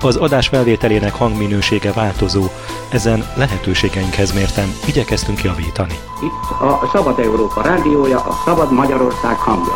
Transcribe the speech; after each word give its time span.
Az 0.00 0.16
adás 0.16 0.48
felvételének 0.48 1.12
hangminősége 1.14 1.92
változó, 1.92 2.44
ezen 2.88 3.24
lehetőségeinkhez 3.36 4.32
mérten 4.32 4.68
igyekeztünk 4.86 5.42
javítani. 5.42 5.94
Itt 6.22 6.60
a 6.60 6.88
Szabad 6.92 7.18
Európa 7.18 7.62
rádiója, 7.62 8.18
a 8.18 8.42
Szabad 8.44 8.72
Magyarország 8.72 9.36
hangja. 9.36 9.74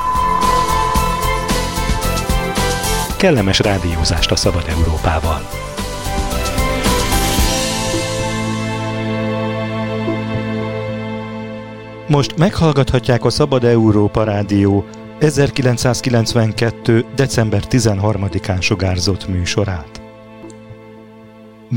Kellemes 3.16 3.58
rádiózást 3.58 4.30
a 4.30 4.36
Szabad 4.36 4.64
Európával! 4.68 5.40
Most 12.08 12.36
meghallgathatják 12.36 13.24
a 13.24 13.30
Szabad 13.30 13.64
Európa 13.64 14.24
Rádió 14.24 14.84
1992. 15.18 17.04
december 17.14 17.62
13-án 17.70 18.60
sugárzott 18.60 19.28
műsorát. 19.28 20.01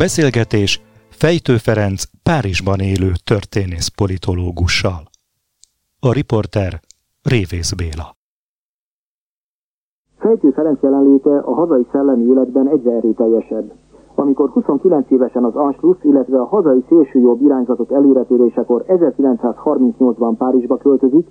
Beszélgetés 0.04 0.72
Fejtő 1.10 1.56
Ferenc 1.68 2.02
Párizsban 2.28 2.80
élő 2.92 3.12
történész 3.32 3.90
politológussal. 4.00 5.02
A 6.08 6.10
riporter 6.18 6.72
Révész 7.32 7.72
Béla. 7.80 8.08
Fejtő 10.24 10.50
Ferenc 10.58 10.80
jelenléte 10.82 11.38
a 11.52 11.54
hazai 11.54 11.86
szellemi 11.92 12.26
életben 12.34 12.68
egyre 12.68 12.92
erőteljesebb. 12.92 13.68
Amikor 14.16 14.50
29 14.50 15.12
évesen 15.12 15.44
az 15.44 15.56
Anschluss, 15.56 15.98
illetve 16.02 16.38
a 16.40 16.46
hazai 16.46 16.84
szélsőjobb 16.90 17.42
irányzatok 17.42 17.92
előretörésekor 17.92 18.86
1938-ban 18.88 20.34
Párizsba 20.38 20.78
költözik, 20.78 21.28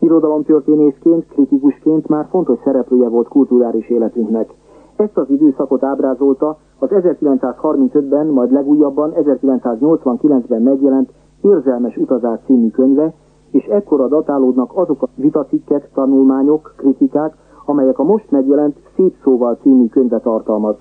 irodalomtörténészként, 0.00 1.26
kritikusként 1.26 2.06
már 2.08 2.26
fontos 2.30 2.58
szereplője 2.64 3.08
volt 3.08 3.28
kulturális 3.28 3.88
életünknek. 3.88 4.54
Ezt 4.96 5.16
az 5.16 5.30
időszakot 5.30 5.82
ábrázolta 5.82 6.56
az 6.78 6.88
1935-ben, 6.92 8.26
majd 8.26 8.52
legújabban 8.52 9.12
1989-ben 9.16 10.62
megjelent 10.62 11.12
Érzelmes 11.40 11.96
utazás 11.96 12.40
című 12.46 12.70
könyve, 12.70 13.14
és 13.50 13.64
ekkora 13.64 14.08
datálódnak 14.08 14.70
azok 14.74 15.02
a 15.02 15.08
vitacikkek, 15.14 15.90
tanulmányok, 15.94 16.74
kritikák, 16.76 17.36
amelyek 17.64 17.98
a 17.98 18.04
most 18.04 18.30
megjelent 18.30 18.76
Szép 18.96 19.14
szóval 19.22 19.58
című 19.62 19.86
könyve 19.86 20.18
tartalmaz. 20.18 20.76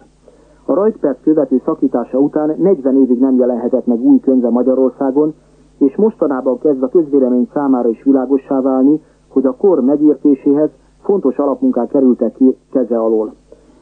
A 0.65 0.73
rajtperc 0.73 1.21
követő 1.23 1.61
szakítása 1.65 2.17
után 2.17 2.55
40 2.57 2.95
évig 2.95 3.19
nem 3.19 3.35
jelenhetett 3.35 3.85
meg 3.85 4.01
új 4.01 4.19
könyve 4.19 4.49
Magyarországon, 4.49 5.33
és 5.77 5.95
mostanában 5.95 6.57
kezd 6.59 6.83
a 6.83 6.89
közvélemény 6.89 7.49
számára 7.53 7.89
is 7.89 8.03
világossá 8.03 8.61
válni, 8.61 9.01
hogy 9.29 9.45
a 9.45 9.55
kor 9.55 9.81
megértéséhez 9.81 10.69
fontos 11.01 11.37
alapmunkák 11.37 11.87
kerültek 11.87 12.33
ki 12.33 12.57
keze 12.71 12.97
alól. 12.97 13.33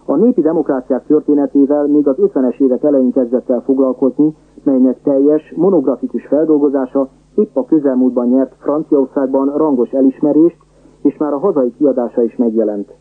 A 0.06 0.16
népi 0.16 0.42
demokráciák 0.42 1.06
történetével 1.06 1.88
még 1.88 2.08
az 2.08 2.16
50-es 2.18 2.60
évek 2.60 2.84
elején 2.84 3.12
kezdett 3.12 3.50
el 3.50 3.62
foglalkozni, 3.62 4.36
melynek 4.64 5.02
teljes, 5.04 5.54
monografikus 5.56 6.26
feldolgozása 6.26 7.08
épp 7.36 7.56
a 7.56 7.66
közelmúltban 7.66 8.28
nyert 8.28 8.56
Franciaországban 8.60 9.58
rangos 9.58 9.92
elismerést, 9.92 10.58
és 11.02 11.18
már 11.18 11.34
a 11.34 11.40
hazai 11.40 11.74
kiadása 11.78 12.22
is 12.24 12.36
megjelent. 12.36 12.94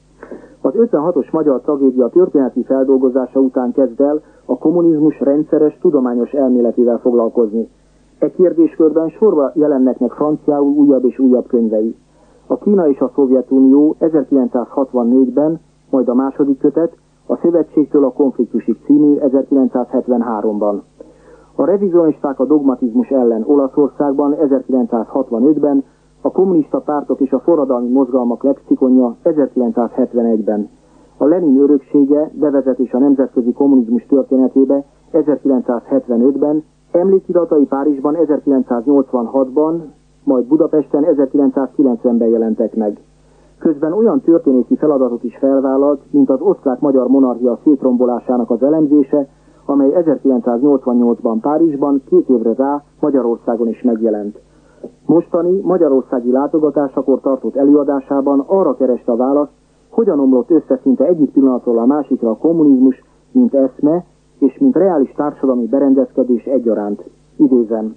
Az 0.61 0.73
56-os 0.77 1.31
magyar 1.33 1.61
tragédia 1.61 2.09
történeti 2.09 2.63
feldolgozása 2.63 3.41
után 3.41 3.73
kezd 3.73 4.01
el 4.01 4.21
a 4.45 4.59
kommunizmus 4.59 5.21
rendszeres 5.21 5.79
tudományos 5.81 6.33
elméletével 6.33 6.99
foglalkozni. 6.99 7.69
E 8.19 8.31
kérdéskörben 8.31 9.09
sorba 9.09 9.51
jelennek 9.55 9.99
meg 9.99 10.11
franciául 10.11 10.73
újabb 10.73 11.05
és 11.05 11.19
újabb 11.19 11.47
könyvei. 11.47 11.97
A 12.47 12.57
Kína 12.59 12.89
és 12.89 12.99
a 12.99 13.11
Szovjetunió 13.15 13.97
1964-ben 14.01 15.61
majd 15.91 16.09
a 16.09 16.15
második 16.15 16.59
kötet, 16.59 16.97
a 17.27 17.37
Szövetségtől 17.37 18.05
a 18.05 18.13
konfliktusig 18.13 18.77
című 18.85 19.17
1973-ban. 19.19 20.81
A 21.55 21.65
revizionisták 21.65 22.41
a 22.41 22.45
dogmatizmus 22.45 23.09
ellen 23.09 23.45
Olaszországban 23.47 24.37
1965-ben, 24.39 25.85
a 26.21 26.31
kommunista 26.31 26.81
pártok 26.81 27.21
és 27.21 27.31
a 27.31 27.39
forradalmi 27.39 27.89
mozgalmak 27.89 28.43
lexikonja 28.43 29.17
1971-ben. 29.25 30.69
A 31.17 31.25
Lenin 31.25 31.61
öröksége 31.61 32.31
bevezetés 32.35 32.93
a 32.93 32.99
nemzetközi 32.99 33.53
kommunizmus 33.53 34.07
történetébe 34.07 34.85
1975-ben, 35.13 36.65
emlékiratai 36.93 37.67
Párizsban 37.67 38.17
1986-ban, 38.27 39.81
majd 40.25 40.45
Budapesten 40.47 41.05
1990-ben 41.07 42.29
jelentek 42.29 42.75
meg. 42.75 43.01
Közben 43.61 43.93
olyan 43.93 44.21
történészi 44.21 44.77
feladatot 44.77 45.25
is 45.25 45.37
felvállalt, 45.37 46.01
mint 46.11 46.31
az 46.31 46.41
osztrák-magyar 46.41 47.09
monarchia 47.09 47.59
szétrombolásának 47.65 48.51
az 48.51 48.63
elemzése, 48.63 49.29
amely 49.65 49.93
1988-ban 49.95 51.39
Párizsban, 51.41 52.03
két 52.09 52.29
évre 52.29 52.55
rá 52.55 52.83
Magyarországon 53.01 53.69
is 53.69 53.83
megjelent. 53.83 54.41
Mostani 55.07 55.61
magyarországi 55.61 56.31
látogatásakor 56.31 57.21
tartott 57.21 57.57
előadásában 57.57 58.45
arra 58.47 58.75
kereste 58.75 59.13
a 59.13 59.17
választ, 59.17 59.53
hogyan 59.91 60.21
omlott 60.21 60.51
össze 60.51 60.79
szinte 60.83 61.05
egyik 61.05 61.31
pillanatról 61.31 61.79
a 61.79 61.87
másikra 61.87 62.31
a 62.31 62.37
kommunizmus, 62.37 63.05
mint 63.33 63.55
eszme, 63.55 64.05
és 64.39 64.59
mint 64.59 64.77
reális 64.77 65.13
társadalmi 65.17 65.67
berendezkedés 65.67 66.45
egyaránt. 66.45 67.05
Idézem. 67.37 67.95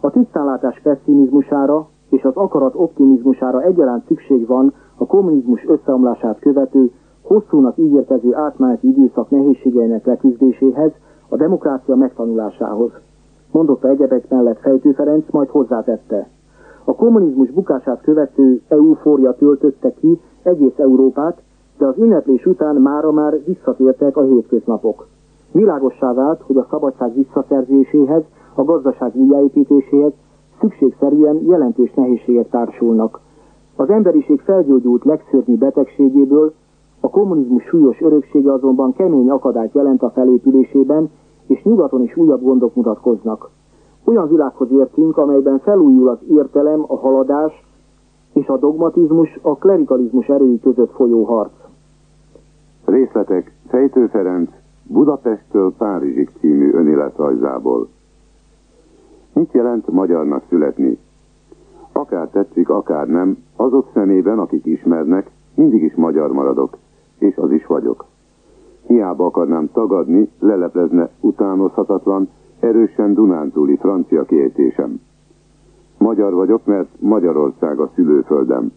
A 0.00 0.10
tisztánlátás 0.10 0.80
pessimizmusára 0.82 1.88
és 2.10 2.22
az 2.22 2.36
akarat 2.36 2.74
optimizmusára 2.74 3.62
egyaránt 3.62 4.06
szükség 4.06 4.46
van 4.46 4.72
a 5.00 5.06
kommunizmus 5.06 5.64
összeomlását 5.68 6.38
követő, 6.38 6.90
hosszúnak 7.22 7.78
ígérkező 7.78 8.34
átmeneti 8.34 8.88
időszak 8.88 9.30
nehézségeinek 9.30 10.04
leküzdéséhez, 10.04 10.90
a 11.28 11.36
demokrácia 11.36 11.94
megtanulásához. 11.96 12.90
Mondotta 13.52 13.88
egyebek 13.88 14.28
mellett 14.28 14.58
Fejtő 14.58 14.92
Ferenc, 14.92 15.24
majd 15.30 15.48
hozzátette. 15.48 16.28
A 16.84 16.94
kommunizmus 16.94 17.50
bukását 17.50 18.00
követő 18.02 18.60
eufória 18.68 19.32
töltötte 19.34 19.92
ki 19.92 20.20
egész 20.42 20.78
Európát, 20.78 21.42
de 21.78 21.86
az 21.86 21.94
ünneplés 21.98 22.46
után 22.46 22.76
mára 22.76 23.12
már 23.12 23.44
visszatértek 23.44 24.16
a 24.16 24.22
hétköznapok. 24.22 25.06
Világossá 25.52 26.12
vált, 26.12 26.40
hogy 26.42 26.56
a 26.56 26.66
szabadság 26.70 27.14
visszaszerzéséhez, 27.14 28.22
a 28.54 28.64
gazdaság 28.64 29.16
újjáépítéséhez 29.16 30.12
szükségszerűen 30.60 31.36
jelentős 31.46 31.92
nehézségek 31.94 32.48
társulnak. 32.48 33.20
Az 33.80 33.90
emberiség 33.90 34.40
felgyógyult 34.40 35.04
legszörnyű 35.04 35.56
betegségéből 35.56 36.52
a 37.00 37.10
kommunizmus 37.10 37.62
súlyos 37.62 38.00
öröksége 38.00 38.52
azonban 38.52 38.92
kemény 38.92 39.30
akadályt 39.30 39.74
jelent 39.74 40.02
a 40.02 40.10
felépülésében, 40.10 41.10
és 41.46 41.62
nyugaton 41.62 42.02
is 42.02 42.16
újabb 42.16 42.42
gondok 42.42 42.74
mutatkoznak. 42.74 43.50
Olyan 44.04 44.28
világhoz 44.28 44.70
értünk, 44.70 45.16
amelyben 45.16 45.58
felújul 45.58 46.08
az 46.08 46.18
értelem, 46.30 46.84
a 46.86 46.96
haladás 46.96 47.52
és 48.32 48.46
a 48.46 48.56
dogmatizmus 48.56 49.38
a 49.42 49.56
klerikalizmus 49.56 50.26
erői 50.26 50.60
között 50.60 50.92
folyó 50.92 51.24
harc. 51.24 51.52
Részletek 52.84 53.52
Fejtő 53.68 54.06
Ferenc 54.06 54.50
Budapesttől 54.82 55.74
Párizsig 55.78 56.30
című 56.40 56.72
önéletrajzából. 56.72 57.88
Mit 59.32 59.52
jelent 59.52 59.88
magyarnak 59.88 60.42
születni? 60.48 60.98
Akár 62.00 62.28
tetszik, 62.28 62.68
akár 62.68 63.06
nem, 63.06 63.36
azok 63.56 63.90
szemében, 63.94 64.38
akik 64.38 64.66
ismernek, 64.66 65.30
mindig 65.54 65.82
is 65.82 65.94
magyar 65.94 66.32
maradok, 66.32 66.76
és 67.18 67.36
az 67.36 67.52
is 67.52 67.66
vagyok. 67.66 68.04
Hiába 68.86 69.26
akarnám 69.26 69.70
tagadni, 69.72 70.30
leleplezne 70.38 71.10
utánozhatatlan, 71.20 72.28
erősen 72.60 73.14
Dunántúli 73.14 73.76
francia 73.76 74.24
kiejtésem. 74.24 75.00
Magyar 75.98 76.34
vagyok, 76.34 76.66
mert 76.66 76.88
Magyarország 76.98 77.78
a 77.78 77.90
szülőföldem, 77.94 78.72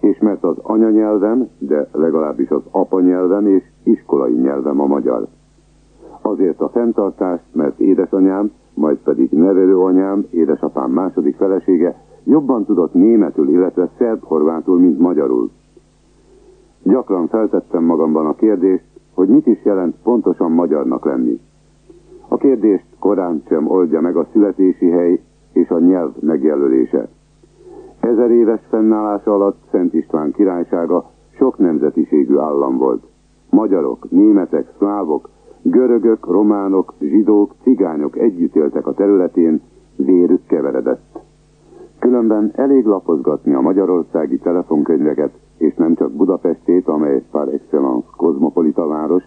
és 0.00 0.18
mert 0.18 0.44
az 0.44 0.56
anyanyelvem, 0.62 1.48
de 1.58 1.88
legalábbis 1.92 2.48
az 2.48 2.62
apanyelvem 2.70 3.46
és 3.46 3.62
iskolai 3.82 4.34
nyelvem 4.34 4.80
a 4.80 4.86
magyar. 4.86 5.26
Azért 6.20 6.60
a 6.60 6.68
fenntartást, 6.68 7.44
mert 7.52 7.78
édesanyám, 7.78 8.52
majd 8.74 8.96
pedig 8.96 9.30
nevelőanyám, 9.30 10.26
édesapám 10.30 10.90
második 10.90 11.36
felesége 11.36 12.10
jobban 12.24 12.64
tudott 12.64 12.94
németül, 12.94 13.48
illetve 13.48 13.90
szerb-horvátul, 13.98 14.78
mint 14.78 14.98
magyarul. 14.98 15.50
Gyakran 16.82 17.28
feltettem 17.28 17.84
magamban 17.84 18.26
a 18.26 18.34
kérdést, 18.34 18.84
hogy 19.14 19.28
mit 19.28 19.46
is 19.46 19.64
jelent 19.64 19.96
pontosan 20.02 20.52
magyarnak 20.52 21.04
lenni. 21.04 21.40
A 22.28 22.36
kérdést 22.36 22.86
korán 22.98 23.42
sem 23.48 23.70
oldja 23.70 24.00
meg 24.00 24.16
a 24.16 24.26
születési 24.32 24.88
hely 24.90 25.20
és 25.52 25.68
a 25.68 25.78
nyelv 25.78 26.10
megjelölése. 26.20 27.08
Ezer 28.00 28.30
éves 28.30 28.60
fennállása 28.68 29.34
alatt 29.34 29.58
Szent 29.70 29.94
István 29.94 30.32
királysága 30.32 31.10
sok 31.38 31.58
nemzetiségű 31.58 32.36
állam 32.36 32.76
volt. 32.76 33.02
Magyarok, 33.50 34.10
németek, 34.10 34.72
szlávok, 34.78 35.28
görögök, 35.62 36.26
románok, 36.26 36.94
zsidók, 37.00 37.54
cigányok 37.62 38.18
együtt 38.18 38.56
éltek 38.56 38.86
a 38.86 38.94
területén, 38.94 39.60
vérük 39.96 40.46
keveredett. 40.46 41.18
Különben 42.02 42.50
elég 42.54 42.84
lapozgatni 42.84 43.54
a 43.54 43.60
magyarországi 43.60 44.38
telefonkönyveket, 44.38 45.30
és 45.58 45.74
nem 45.74 45.94
csak 45.94 46.12
Budapestét, 46.12 46.88
amely 46.88 47.22
par 47.30 47.48
excellence 47.48 48.06
kozmopolita 48.16 48.86
város, 48.86 49.22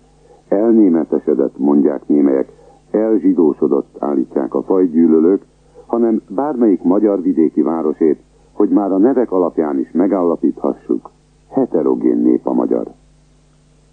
elnémetesedett, 0.48 1.57
mondják 1.57 2.07
némelyek, 2.07 2.51
elzsidósodott 2.92 3.95
állítják 4.00 4.54
a 4.54 4.62
fajgyűlölők, 4.62 5.45
hanem 5.86 6.22
bármelyik 6.30 6.83
magyar 6.83 7.22
vidéki 7.22 7.62
városét, 7.62 8.19
hogy 8.54 8.69
már 8.69 8.92
a 8.92 8.98
nevek 8.98 9.31
alapján 9.31 9.80
is 9.80 9.92
megállapíthassuk, 9.92 11.10
heterogén 11.50 12.18
nép 12.18 12.48
a 12.48 12.54
magyar. 12.54 12.88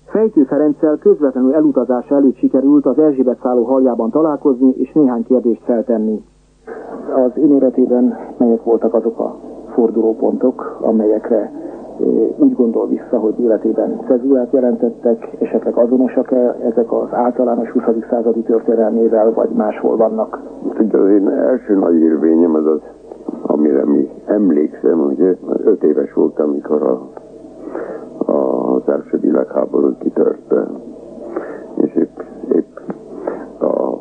Fejtő 0.05 0.44
Ferenccel 0.44 0.99
közvetlenül 0.99 1.55
elutazása 1.55 2.14
előtt 2.14 2.37
sikerült 2.37 2.87
az 2.87 2.99
Erzsébet 2.99 3.40
szálló 3.43 3.64
haljában 3.64 4.11
találkozni 4.11 4.70
és 4.76 4.93
néhány 4.93 5.25
kérdést 5.25 5.62
feltenni. 5.64 6.23
Az 7.14 7.31
én 7.38 7.55
életében 7.55 8.19
melyek 8.37 8.62
voltak 8.62 8.94
azok 8.94 9.19
a 9.19 9.37
fordulópontok, 9.75 10.79
amelyekre 10.81 11.50
úgy 12.37 12.55
gondol 12.55 12.88
vissza, 12.88 13.19
hogy 13.19 13.41
életében 13.41 14.00
cezúrát 14.06 14.53
jelentettek, 14.53 15.37
esetleg 15.41 15.76
azonosak-e 15.76 16.56
ezek 16.62 16.93
az 16.93 17.09
általános 17.11 17.70
20. 17.70 17.82
századi 18.11 18.41
történelmével, 18.41 19.32
vagy 19.32 19.49
máshol 19.50 19.97
vannak? 19.97 20.43
Ugye 20.79 20.99
az 20.99 21.09
én 21.09 21.29
első 21.29 21.75
nagy 21.75 22.00
érvényem 22.00 22.55
az 22.55 22.67
az, 22.67 22.81
amire 23.43 23.85
mi 23.85 24.11
emlékszem, 24.26 24.99
hogy 24.99 25.38
öt 25.65 25.82
éves 25.82 26.12
voltam, 26.12 26.49
amikor 26.49 26.82
a, 26.82 27.08
a, 28.32 28.75
az 28.75 28.82
első 28.88 29.19
világháború 29.19 29.97
kitört, 29.99 30.55
és 31.75 31.94
épp, 31.94 32.20
épp 32.53 32.79
a 33.61 33.99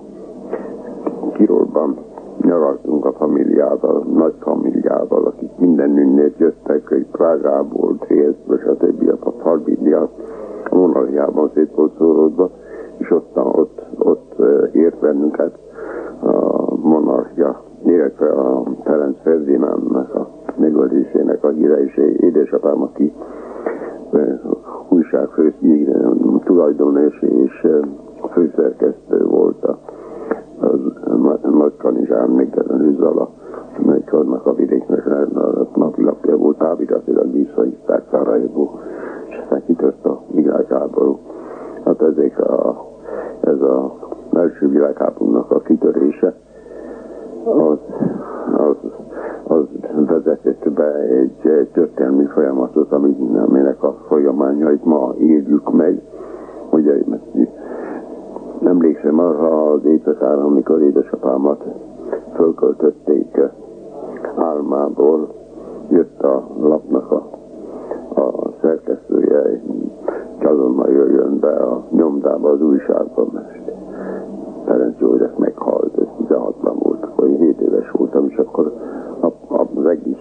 Kirolban 1.34 1.98
nyaraltunk 2.44 3.06
a 3.06 3.14
familiával, 3.14 4.06
nagy 4.14 4.34
familiával, 4.40 5.26
akik 5.26 5.50
mindenünnét 5.58 6.38
jöttek, 6.38 6.88
hogy 6.88 7.06
Prágából, 7.12 7.98
Triestből, 8.00 8.60
stb. 8.60 9.18
a 9.24 9.32
Falbidia 9.32 10.10
a 10.70 10.76
monarchiában 10.76 11.52
szét 11.54 11.72
volt 11.76 11.98
szóródva, 11.98 12.50
és 12.98 13.12
ott, 13.12 13.38
ott, 13.38 13.82
ott 14.00 14.36
ért 14.72 15.00
bennünket 15.00 15.58
a 16.22 16.76
monarchia, 16.76 17.62
illetve 17.86 18.30
a 18.30 18.64
Ferenc 18.84 19.22
Ferdinándnak 19.22 20.16
a 20.16 20.30
megölésének 20.58 21.44
a 21.44 21.50
híre, 21.50 21.84
és 21.84 21.98
édesapám, 22.18 22.82
aki 22.82 23.14
újságfő 24.90 25.54
tulajdonos 26.44 27.22
és 27.22 27.68
főszerkesztő 28.32 29.26
volt 29.26 29.64
a 29.64 29.80
nagy 31.52 31.78
kanizsán 31.78 32.30
megjelenő 32.30 32.96
Zala, 33.00 33.30
melyik 33.86 34.14
annak 34.14 34.46
a 34.46 34.54
vidéknek 34.54 35.06
a 35.08 35.68
napilapja 35.76 36.38
volt, 36.38 36.58
táviratilag 36.58 37.32
visszahívták 37.32 38.04
Szarajevó, 38.12 38.80
és 39.30 39.38
aztán 39.44 39.64
kitört 39.66 40.06
a 40.06 40.22
világháború. 40.32 41.20
Hát 41.86 42.02
ezek 42.02 42.40
a, 42.40 42.86
ez 43.42 43.62
a 43.62 43.94
első 44.34 44.70
világháborúnak 44.70 45.52
a 45.52 45.60
kitörése, 45.60 46.34
az, 47.44 47.78
az, 48.58 48.76
az 49.44 49.66
vezetett 50.06 50.72
be 50.72 50.94
egy 50.94 51.68
történelmi 51.74 52.26
folyamatot, 52.26 52.92
aminek 52.92 53.84
a 53.84 53.98
folyamányait 54.08 54.86
ma 54.86 55.14
éljük 55.18 55.72
meg. 55.72 56.02
Ugye 56.70 56.94
Emlékszem 58.66 59.20
arra 59.20 59.72
az 59.72 59.86
éjszakára, 59.86 60.44
amikor 60.44 60.82
édesapámat 60.82 61.64
fölköltötték 62.36 63.40
álmából, 64.36 65.28
jött 65.90 66.22
a 66.22 66.48
lapnak 66.60 67.12
a, 67.12 67.30
a 68.22 68.52
szerkesztője, 68.62 69.62
azonnal 70.40 70.90
jöjjön 70.90 71.40
be 71.40 71.56
a 71.56 71.84
nyomdába 71.90 72.50
az 72.50 72.62
újságban, 72.62 73.30
mert 73.34 73.72
Ferenc 74.66 75.00
József 75.00 75.38
meghalt, 75.38 75.98
ez 75.98 76.08
16-ban 76.28 76.74
volt, 76.80 77.30
én 77.30 77.38
7 77.38 77.62
éves 77.62 77.92
voltam, 77.92 78.28
és 78.30 78.38
akkor 78.38 78.74
az 79.76 79.86
egész 79.86 80.18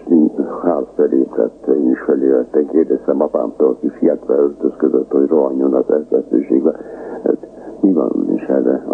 ház 0.62 0.84
felépett, 0.94 1.66
én 1.66 1.90
is 1.90 2.00
felépettem, 2.00 2.66
kérdeztem 2.66 3.22
apámtól, 3.22 3.68
aki 3.68 3.88
fiatva 3.88 4.34
öltözködött, 4.34 5.10
hogy 5.10 5.28
rohanjon 5.28 5.74
a 5.74 5.84
szerkesztőségbe. 5.88 6.74
Mi 7.80 7.92
van, 7.92 8.26
és 8.34 8.42
erre 8.42 8.84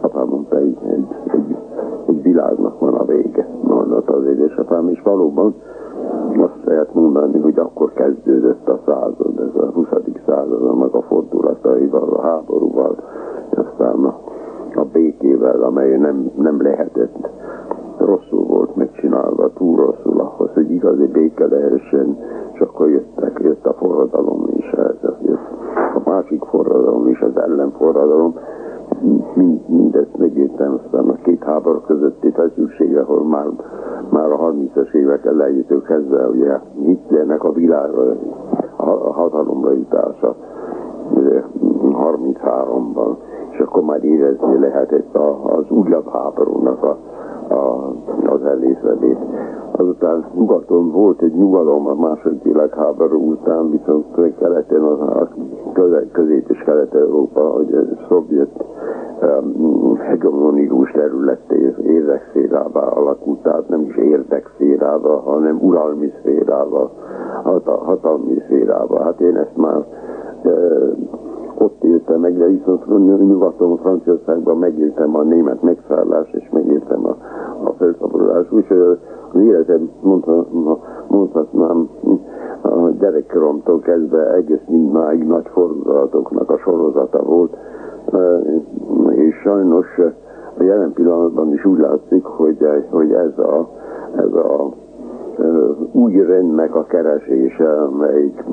apám 0.00 0.28
mondta, 0.28 0.56
egy, 0.56 0.78
egy, 0.86 1.06
egy, 2.06 2.22
világnak 2.22 2.78
van 2.78 2.94
a 2.94 3.04
vége, 3.04 3.48
mondott 3.62 4.08
az 4.08 4.26
édesapám, 4.26 4.88
és 4.88 5.00
valóban 5.02 5.54
azt 6.36 6.64
lehet 6.64 6.94
mondani, 6.94 7.38
hogy 7.40 7.58
akkor 7.58 7.92
kezdődött 7.92 8.68
a 8.68 8.80
század, 8.86 9.38
ez 9.38 9.62
a 9.62 9.70
20. 9.70 9.86
század, 10.26 10.62
annak 10.62 10.94
a 10.94 11.02
fordulataival, 11.02 12.08
a 12.08 12.20
háborúval, 12.20 12.96
aztán 13.50 14.04
a, 14.04 14.20
a 14.74 14.84
békével, 14.92 15.62
amely 15.62 15.96
nem, 15.96 16.30
nem 16.36 16.62
lehetett 16.62 17.28
rosszul 17.98 18.44
volt 18.44 18.76
megcsinálva, 18.76 19.52
túl 19.52 19.76
rosszul 19.76 20.20
ahhoz, 20.20 20.50
hogy 20.54 20.70
igazi 20.70 21.06
béke 21.06 21.46
lehessen, 21.46 22.18
és 22.52 22.60
akkor 22.60 22.90
jöttek, 22.90 23.40
jött 23.42 23.66
a 23.66 23.72
forradalom 23.72 24.48
is, 24.56 24.72
a 24.72 24.93
másik 26.14 26.44
forradalom 26.44 27.08
is, 27.08 27.20
az 27.20 27.36
ellenforradalom, 27.36 28.34
mind, 29.34 29.68
mindezt 29.68 30.16
megértem, 30.16 30.80
aztán 30.84 31.08
a 31.08 31.14
két 31.22 31.42
háború 31.44 31.78
közötti 31.78 32.30
feszültsége, 32.30 33.00
ahol 33.00 33.24
már, 33.24 33.46
már 34.08 34.30
a 34.30 34.38
30-as 34.38 34.92
évek 34.92 35.24
elejétől 35.24 35.82
kezdve, 35.82 36.28
ugye 36.28 36.58
Hitlernek 36.74 37.44
a 37.44 37.52
világ 37.52 37.90
a 38.76 39.12
hatalomra 39.12 39.72
jutása 39.72 40.36
33-ban, 41.82 43.16
és 43.50 43.58
akkor 43.58 43.82
már 43.82 44.04
érezni 44.04 44.58
lehetett 44.58 45.16
az 45.42 45.70
újabb 45.70 46.08
háborúnak 46.08 46.82
a 46.82 46.98
a, 47.48 47.92
az 48.26 48.44
elészelét. 48.44 49.18
Azután 49.72 50.24
nyugaton 50.34 50.90
volt 50.90 51.22
egy 51.22 51.34
nyugalom 51.34 51.86
a 51.86 51.94
második 51.94 52.42
világháború 52.42 53.30
után, 53.30 53.70
viszont 53.70 54.04
keleten, 54.38 54.82
az, 54.82 55.00
a 55.00 55.28
közép- 56.12 56.50
és 56.50 56.58
kelet-európa, 56.58 57.40
hogy 57.40 57.74
a 57.74 58.04
szovjet 58.08 58.64
um, 59.22 59.96
hegemonikus 59.96 60.90
területé 60.90 61.74
érdekszférává 61.82 62.86
alakult, 62.86 63.42
tehát 63.42 63.68
nem 63.68 63.80
is 63.80 63.96
érdekszférába, 63.96 65.20
hanem 65.20 65.58
uralmi 65.60 66.12
szférába, 66.20 66.90
hatalmi 67.64 68.42
szférába. 68.44 69.02
Hát 69.02 69.20
én 69.20 69.36
ezt 69.36 69.56
már 69.56 69.84
ott 71.58 71.84
éltem 71.84 72.20
meg, 72.20 72.38
de 72.38 72.46
viszont 72.46 72.86
nyugaton, 73.26 73.76
Franciaországban 73.76 74.58
megéltem 74.58 75.16
a 75.16 75.22
német 75.22 75.62
megszállás, 75.62 76.30
és 76.32 76.48
megéltem 76.52 77.06
a, 77.06 77.16
a 77.68 77.72
felszabadulás. 77.78 78.52
Úgyhogy 78.52 78.78
az 78.78 79.40
életem 79.40 79.90
mondhatnám 81.08 81.88
a 82.84 82.90
gyerekkoromtól 82.90 83.80
kezdve 83.80 84.32
egész 84.32 84.64
mindmáig 84.68 85.26
nagy 85.26 85.46
fordulatoknak 85.52 86.50
a 86.50 86.58
sorozata 86.58 87.22
volt, 87.22 87.56
és 89.10 89.34
sajnos 89.42 89.86
a 90.58 90.62
jelen 90.62 90.92
pillanatban 90.92 91.52
is 91.52 91.64
úgy 91.64 91.78
látszik, 91.78 92.24
hogy, 92.24 92.66
hogy 92.90 93.12
ez 93.12 93.38
a, 93.38 93.68
ez 94.16 94.32
a 94.32 94.72
új 95.92 96.16
rendnek 96.26 96.74
a 96.74 96.84
keresése, 96.84 97.82
amelyik, 97.82 98.44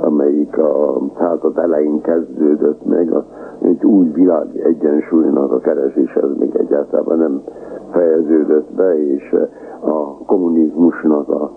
amelyik 0.00 0.58
a 0.58 1.00
század 1.18 1.58
elején 1.58 2.00
kezdődött 2.00 2.86
meg, 2.86 3.12
a, 3.12 3.24
egy 3.60 3.84
új 3.84 4.10
világ 4.12 4.46
egyensúlynak 4.64 5.52
a 5.52 5.58
keresése, 5.58 6.20
ez 6.20 6.38
még 6.38 6.56
egyáltalán 6.56 7.18
nem 7.18 7.42
fejeződött 7.90 8.72
be, 8.76 9.06
és 9.06 9.36
a 9.80 10.24
kommunizmusnak 10.26 11.28
a 11.28 11.50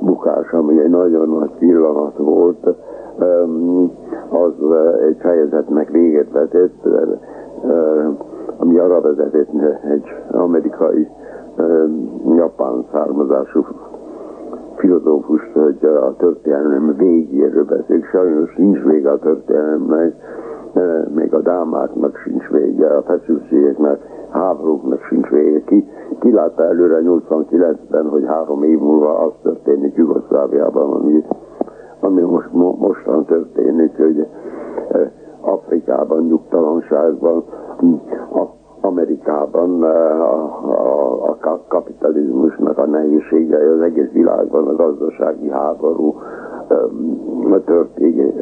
bukása, 0.00 0.58
ami 0.58 0.80
egy 0.80 0.90
nagyon 0.90 1.28
nagy 1.28 1.50
pillanat 1.58 2.16
volt, 2.16 2.66
az 4.28 4.52
egy 5.08 5.16
fejezetnek 5.18 5.90
véget 5.90 6.30
vetett, 6.32 6.88
ami 8.56 8.78
arra 8.78 9.00
vezetett 9.00 9.48
egy 9.90 10.04
amerikai 10.30 11.08
japán 12.36 12.84
származású 12.92 13.64
filozófust, 14.76 15.52
hogy 15.52 15.84
a 15.84 16.14
történelem 16.16 16.94
végéről 16.96 17.64
beszél. 17.64 18.02
Sajnos 18.10 18.54
nincs 18.56 18.82
vége 18.82 19.10
a 19.10 19.18
történelemnek, 19.18 20.14
még 21.14 21.34
a 21.34 21.40
dámáknak 21.40 22.16
sincs 22.16 22.48
vége, 22.48 22.86
a 22.86 23.02
feszültségeknek 23.02 23.98
háborúknak 24.30 25.00
sincs 25.02 25.28
vége. 25.28 25.64
Ki, 25.64 25.88
ki 26.20 26.32
látta 26.32 26.64
előre 26.64 27.00
89-ben, 27.02 28.08
hogy 28.08 28.24
három 28.26 28.62
év 28.62 28.78
múlva 28.78 29.18
az 29.18 29.32
történik 29.42 29.94
Jugoszláviában, 29.96 30.90
ami, 30.90 31.24
ami 32.00 32.22
most, 32.22 32.52
mo, 32.52 32.74
mostan 32.78 33.24
történik, 33.24 33.96
hogy 33.96 34.26
eh, 34.88 35.10
Afrikában 35.40 36.22
nyugtalanságban, 36.22 37.44
a, 38.32 38.42
Amerikában 38.80 39.84
eh, 39.84 40.20
a, 40.20 40.44
a, 40.64 41.36
a 41.42 41.60
kapitalizmusnak 41.68 42.78
a 42.78 42.86
nehézsége, 42.86 43.70
az 43.70 43.80
egész 43.80 44.10
világban 44.12 44.68
a 44.68 44.76
gazdasági 44.76 45.48
háború 45.48 46.14
eh, 46.68 47.60
történik. 47.64 48.34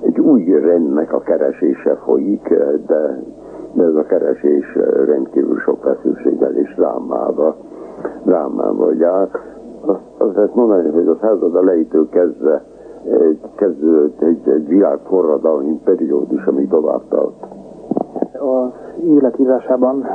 Egy 0.00 0.20
új 0.20 0.44
rendnek 0.44 1.12
a 1.12 1.20
keresése 1.20 1.94
folyik, 1.94 2.48
de 2.86 3.22
de 3.76 3.84
ez 3.84 3.94
a 3.94 4.02
keresés 4.02 4.74
rendkívül 5.06 5.58
sok 5.58 5.82
feszültséggel 5.82 6.56
és 6.56 6.74
drámával, 6.74 7.56
drámával 8.24 8.94
jár. 8.94 9.28
Azt 10.16 10.34
lehet 10.34 10.54
mondani, 10.54 10.90
hogy 10.90 11.06
a 11.06 11.16
század 11.20 11.56
elejétől 11.56 12.08
kezdve 12.08 12.64
kezdődött 13.56 14.22
egy, 14.22 14.48
egy 14.48 14.68
világforradalmi 14.68 15.80
periódus, 15.84 16.46
ami 16.46 16.66
tovább 16.66 17.02
tart. 17.08 17.46
Életírásában 19.04 20.06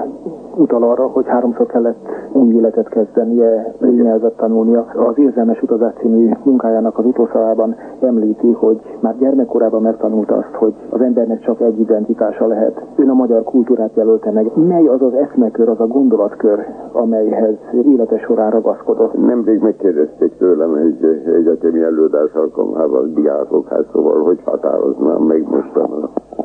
utal 0.56 0.84
arra, 0.84 1.08
hogy 1.08 1.28
háromszor 1.28 1.66
kellett 1.66 2.08
új 2.32 2.54
életet 2.54 2.88
kezdenie, 2.90 3.76
új 3.82 4.02
nyelvet 4.02 4.38
tanulnia. 4.38 4.86
Az 4.96 5.18
Érzelmes 5.18 5.62
Utazás 5.62 5.94
című 6.00 6.32
munkájának 6.44 6.98
az 6.98 7.06
utolsóában 7.06 7.76
említi, 8.00 8.52
hogy 8.52 8.80
már 9.00 9.18
gyermekkorában 9.18 9.82
megtanulta 9.82 10.36
azt, 10.36 10.56
hogy 10.56 10.74
az 10.90 11.02
embernek 11.02 11.40
csak 11.40 11.62
egy 11.62 11.80
identitása 11.80 12.48
lehet. 12.48 12.82
Ön 12.96 13.10
a 13.10 13.14
magyar 13.14 13.44
kultúrát 13.44 13.96
jelölte 13.96 14.32
meg. 14.32 14.52
Mely 14.68 14.88
az 14.88 15.02
az 15.02 15.14
eszmekör, 15.14 15.70
az 15.70 15.80
a 15.80 15.88
gondolatkör, 15.88 16.60
amelyhez 16.92 17.56
élete 17.86 18.18
során 18.18 18.52
ragaszkodott? 18.52 19.26
Nemrég 19.26 19.60
megkérdezték 19.62 20.38
tőlem 20.38 20.76
egy 20.76 21.06
egyetemi 21.36 21.82
előadás 21.82 22.34
alkalmával 22.34 23.10
diákok, 23.14 23.68
hát 23.68 23.86
szóval 23.94 24.24
hogy 24.24 24.40
határoznám 24.44 25.22
meg 25.22 25.48
mostan 25.50 25.92
az 25.92 26.10
én 26.38 26.41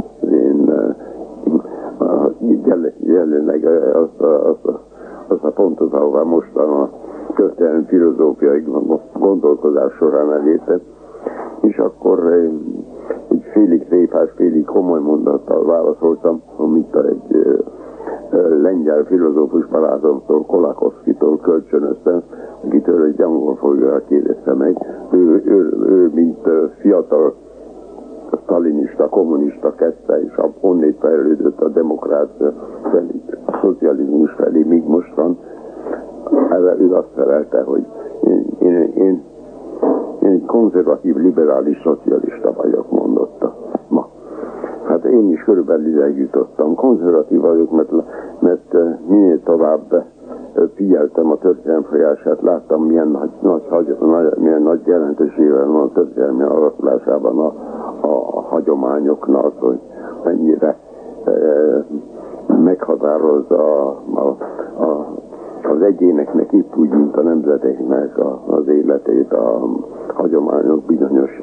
jelenleg 2.99 3.65
azt 3.95 4.21
a, 4.21 4.49
azt, 4.49 4.65
a, 4.65 4.81
azt 5.26 5.45
a 5.45 5.50
pontot, 5.50 5.93
ahová 5.93 6.23
mostan 6.23 6.71
a 6.71 6.91
történelmi 7.35 7.85
filozófiai 7.87 8.65
gondolkodás 9.12 9.93
során 9.93 10.33
elértem, 10.33 10.81
és 11.61 11.79
akkor 11.79 12.33
egy 13.29 13.45
félig 13.53 13.85
tréfás, 13.85 14.31
félig 14.37 14.65
komoly 14.65 15.00
mondattal 15.00 15.65
válaszoltam, 15.65 16.43
amit 16.57 16.97
egy 16.97 17.59
lengyel 18.62 19.05
filozófus 19.05 19.67
barátomtól, 19.67 20.45
Kolakovszkitól 20.45 21.38
kölcsönöztem, 21.38 22.23
akitől 22.65 23.05
egy 23.05 23.23
angol 23.23 23.57
folyóra 23.57 24.03
kérdezte 24.09 24.55
meg. 24.55 24.87
Ő, 25.12 25.43
ő, 25.45 25.76
ő, 25.88 26.11
mint 26.15 26.49
fiatal 26.79 27.35
stalinista, 28.47 29.09
kommunista 29.09 29.75
kezdte, 29.75 30.23
és 30.23 30.37
a 30.37 30.50
onnét 30.61 30.99
fejlődött 31.00 31.61
a 31.61 31.69
demokrácia 31.69 32.53
felé, 32.83 33.23
a 33.45 33.59
szocializmus 33.62 34.33
felé, 34.33 34.62
míg 34.62 34.85
mostan 34.87 35.38
erre 36.50 36.76
ő 36.79 36.95
azt 36.95 37.11
felelte, 37.15 37.62
hogy 37.62 37.87
én, 38.23 38.47
én, 38.59 38.93
én, 38.95 39.23
én 40.23 40.31
egy 40.31 40.45
konzervatív, 40.45 41.17
liberális 41.17 41.81
szocialista 41.85 42.53
vagyok, 42.53 42.91
mondotta 42.91 43.57
ma. 43.88 44.09
Hát 44.85 45.05
én 45.05 45.31
is 45.31 45.45
körülbelül 45.45 45.87
ide 45.87 46.09
jutottam. 46.11 46.75
Konzervatív 46.75 47.41
vagyok, 47.41 47.71
mert, 47.71 47.91
mert 48.38 48.75
eh, 48.75 48.99
minél 49.07 49.43
tovább 49.43 49.93
eh, 49.93 50.05
figyeltem 50.75 51.31
a 51.31 51.37
történelem 51.37 51.83
folyását, 51.83 52.43
láttam 52.43 52.85
milyen 52.85 53.09
nagy, 53.09 53.31
nagy, 53.41 53.97
nagy, 54.00 54.37
milyen 54.37 54.62
nagy 54.62 54.81
jelentősége 54.87 55.65
van 55.65 55.83
a 55.83 55.93
történelmi 55.93 56.43
alakulásában 56.43 57.38
a, 57.38 57.55
a 58.06 58.40
hagyományoknak, 58.40 59.52
hogy 59.60 59.80
mennyire 60.25 60.76
e, 61.25 61.30
meghatározza 62.62 63.88
a, 63.88 64.02
a, 64.14 64.36
a, 64.84 65.14
az 65.62 65.82
egyéneknek 65.82 66.52
itt 66.52 66.76
úgy, 66.76 66.90
mint 66.90 67.16
a 67.16 67.22
nemzeteknek 67.22 68.18
a, 68.18 68.42
az 68.46 68.68
életét, 68.68 69.32
a 69.32 69.68
hagyományok 70.14 70.84
bizonyos 70.84 71.40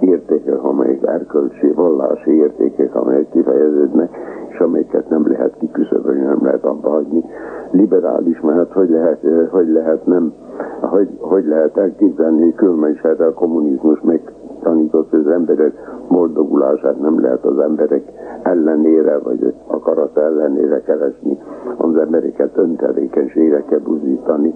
értékek, 0.00 0.64
amelyek 0.64 1.02
erkölcsi, 1.02 1.72
vallási 1.72 2.30
értékek, 2.30 2.94
amelyek 2.94 3.30
kifejeződnek, 3.30 4.10
és 4.48 4.58
amelyeket 4.58 5.08
nem 5.08 5.26
lehet 5.26 5.56
kiküszöbölni, 5.58 6.20
nem 6.20 6.38
lehet 6.42 6.64
abba 6.64 6.88
hagyni. 6.88 7.24
Liberális, 7.70 8.40
mert 8.40 8.72
hogy 8.72 8.90
lehet, 8.90 9.26
hogy 9.50 9.68
lehet 9.68 10.06
nem, 10.06 10.32
hogy, 10.80 11.08
hogy 11.20 11.44
lehet 11.46 11.76
elképzelni, 11.76 12.54
különben 12.54 12.90
is 12.90 13.00
hát 13.00 13.20
a 13.20 13.32
kommunizmus 13.32 14.00
meg 14.00 14.32
tanított, 14.62 15.10
hogy 15.10 15.20
az 15.20 15.32
emberek 15.32 15.72
boldogulását 16.12 17.00
nem 17.00 17.20
lehet 17.20 17.44
az 17.44 17.58
emberek 17.58 18.02
ellenére, 18.42 19.18
vagy 19.18 19.54
akarat 19.66 20.16
ellenére 20.16 20.80
keresni, 20.80 21.38
az 21.76 21.96
embereket 21.96 22.56
öntevékenységre 22.56 23.64
kell 23.68 23.78
buzítani. 23.78 24.54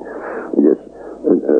Ugye 0.50 0.70
ez, 0.70 0.76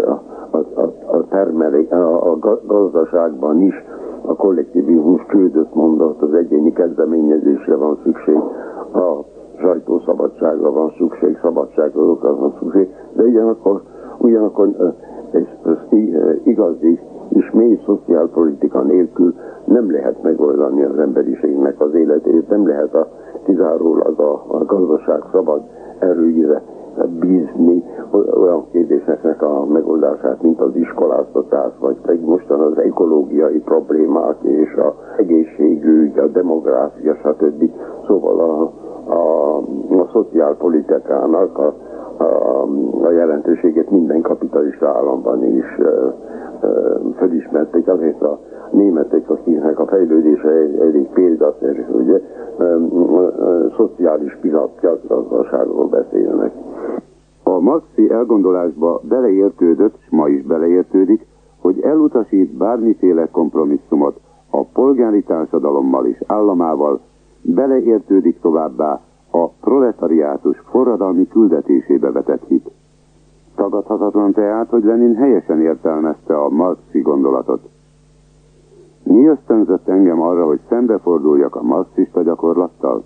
a, 0.09 0.23
a, 0.51 0.57
a, 0.57 1.17
a, 1.17 1.27
termelé, 1.29 1.89
a, 1.91 2.31
a 2.31 2.39
gazdaságban 2.67 3.61
is 3.61 3.85
a 4.23 4.35
kollektivizmus 4.35 5.27
csődöt 5.29 5.75
mondott, 5.75 6.23
az 6.23 6.35
egyéni 6.35 6.73
kezdeményezésre 6.73 7.77
van 7.77 7.99
szükség, 8.03 8.39
a 8.93 9.25
sajtószabadságra 9.61 10.73
van 10.73 10.93
szükség, 10.99 11.39
szabadságra 11.43 12.19
van 12.21 12.55
szükség, 12.59 12.95
de 13.13 13.23
ugyanakkor, 13.23 13.83
ugyanakkor 14.19 14.69
ez, 15.31 15.43
ez 15.65 15.99
igazi 16.45 17.01
és 17.29 17.51
mély 17.51 17.81
szociálpolitika 17.87 18.83
nélkül 18.83 19.35
nem 19.67 19.91
lehet 19.91 20.23
megoldani 20.23 20.83
az 20.83 20.99
emberiségnek 20.99 21.81
az 21.81 21.95
életét, 21.95 22.49
nem 22.49 22.67
lehet 22.67 22.95
a, 22.95 23.09
kizárólag 23.45 24.21
a, 24.21 24.45
a 24.49 24.65
gazdaság 24.65 25.23
szabad 25.33 25.63
erőire 25.99 26.63
bízni 27.21 27.85
olyan 28.35 28.65
kérdéseknek 28.71 29.43
a 29.43 29.65
megoldását, 29.65 30.43
mint 30.43 30.61
az 30.61 30.77
iskoláztatás, 30.77 31.73
vagy 31.81 31.97
pedig 32.01 32.21
mostan 32.21 32.61
az 32.61 32.79
ekológiai 32.79 33.59
problémák 33.59 34.37
és 34.43 34.75
a 34.75 34.95
egészségügy, 35.17 36.19
a 36.19 36.27
demográfia, 36.27 37.15
stb. 37.15 37.71
Szóval 38.07 38.41
a, 38.41 38.73
a, 39.13 39.57
a 40.01 40.09
szociálpolitikának 40.13 41.59
a, 41.59 41.75
a, 42.17 42.63
a 43.03 43.11
jelentőséget 43.11 43.91
minden 43.91 44.21
kapitalista 44.21 44.89
államban 44.89 45.45
is 45.45 45.79
felismerték, 47.17 47.89
azért 47.89 48.23
a 48.23 48.41
németek, 48.71 49.31
akiknek 49.31 49.79
a 49.79 49.87
fejlődése 49.87 50.49
elég 50.81 51.07
példaszerű, 51.07 51.85
ugye, 51.93 52.21
szociális 53.77 54.39
piacgazdaságról 54.41 55.87
beszélnek. 55.87 56.53
A 57.43 57.61
Maxi 57.61 58.11
elgondolásba 58.11 59.01
beleértődött, 59.09 59.95
és 60.01 60.07
ma 60.11 60.29
is 60.29 60.43
beleértődik, 60.43 61.27
hogy 61.61 61.81
elutasít 61.81 62.57
bármiféle 62.57 63.29
kompromisszumot 63.31 64.21
a 64.51 64.65
polgári 64.65 65.23
társadalommal 65.23 66.07
és 66.07 66.23
államával, 66.27 67.01
beleértődik 67.43 68.41
továbbá 68.41 69.01
a 69.31 69.49
proletariátus 69.49 70.63
forradalmi 70.71 71.29
küldetésébe 71.29 72.11
vetett 72.11 72.45
hit. 72.49 72.71
Tagadhatatlan 73.57 74.33
tehát, 74.33 74.69
hogy 74.69 74.85
Lenin 74.85 75.15
helyesen 75.15 75.61
értelmezte 75.61 76.37
a 76.39 76.49
marxi 76.49 77.01
gondolatot. 77.01 77.61
Mi 79.03 79.27
ösztönzött 79.27 79.89
engem 79.89 80.21
arra, 80.21 80.47
hogy 80.47 80.61
szembeforduljak 80.69 81.57
a 81.57 81.63
marxista 81.63 82.23
gyakorlattal? 82.23 83.05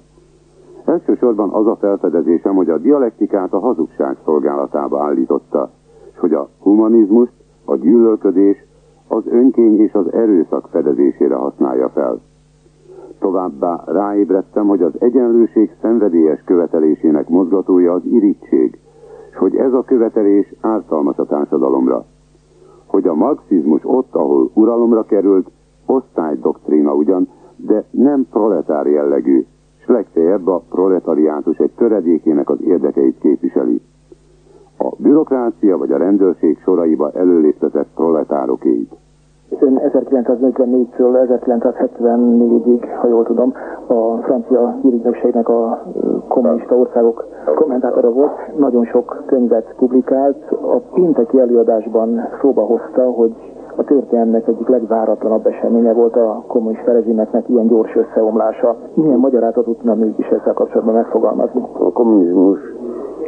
Elsősorban 0.85 1.51
az 1.51 1.67
a 1.67 1.77
felfedezésem, 1.77 2.55
hogy 2.55 2.71
a 2.71 2.79
dialektikát 2.79 3.53
a 3.53 3.59
hazugság 3.59 4.17
szolgálatába 4.25 5.03
állította, 5.03 5.71
és 6.13 6.19
hogy 6.19 6.33
a 6.33 6.49
humanizmust, 6.59 7.33
a 7.65 7.77
gyűlölködés, 7.77 8.65
az 9.09 9.23
önkény 9.27 9.81
és 9.81 9.93
az 9.93 10.13
erőszak 10.13 10.69
fedezésére 10.71 11.35
használja 11.35 11.89
fel. 11.89 12.21
Továbbá 13.19 13.83
ráébredtem, 13.87 14.67
hogy 14.67 14.83
az 14.83 14.93
egyenlőség 14.99 15.77
szenvedélyes 15.81 16.43
követelésének 16.45 17.29
mozgatója 17.29 17.93
az 17.93 18.05
irítség, 18.05 18.79
hogy 19.35 19.57
ez 19.57 19.73
a 19.73 19.83
követelés 19.83 20.55
ártalmas 20.61 21.17
a 21.17 21.25
társadalomra. 21.25 22.05
Hogy 22.87 23.07
a 23.07 23.15
marxizmus 23.15 23.81
ott, 23.85 24.15
ahol 24.15 24.51
uralomra 24.55 25.05
került, 25.05 25.51
osztálydoktrína 25.87 26.95
ugyan, 26.95 27.29
de 27.57 27.85
nem 27.91 28.27
proletár 28.31 28.87
jellegű, 28.87 29.47
s 29.83 29.87
legfeljebb 29.87 30.47
a 30.47 30.63
proletariátus 30.71 31.57
egy 31.57 31.73
töredékének 31.77 32.51
az 32.51 32.61
érdekeit 32.61 33.19
képviseli. 33.19 33.81
A 34.79 34.95
bürokrácia 34.97 35.79
vagy 35.79 35.93
a 35.93 35.97
rendőrség 35.97 36.59
soraiba 36.63 37.11
előléptetett 37.11 37.89
proletárokéit. 37.95 38.93
Ön 39.59 39.81
1944-től 39.83 41.29
1974-ig, 41.43 42.85
ha 43.01 43.09
jól 43.09 43.25
tudom, 43.25 43.53
a 43.87 44.17
francia 44.23 44.79
hírügynökségnek 44.83 45.49
a 45.49 45.83
kommunista 46.29 46.75
országok 46.75 47.27
kommentátora 47.55 48.11
volt. 48.13 48.59
Nagyon 48.59 48.85
sok 48.85 49.23
könyvet 49.27 49.75
publikált. 49.77 50.51
A 50.51 50.77
pénteki 50.95 51.39
előadásban 51.39 52.29
szóba 52.41 52.63
hozta, 52.63 53.11
hogy 53.11 53.33
a 53.77 53.85
történelmnek 53.85 54.49
egyik 54.49 54.69
legváratlanabb 54.69 55.47
eseménye 55.47 55.93
volt 55.93 56.17
a 56.17 56.45
kommunista 56.47 56.93
rezsimeknek 56.93 57.49
ilyen 57.49 57.67
gyors 57.67 57.97
összeomlása. 57.97 58.77
Milyen 58.95 59.19
magyarázatot 59.19 59.77
tudna 59.77 59.95
mégis 59.95 60.27
ezzel 60.27 60.55
kapcsolatban 60.55 60.95
megfogalmazni? 60.95 61.63
A 61.79 61.93
kommunizmus, 61.93 62.59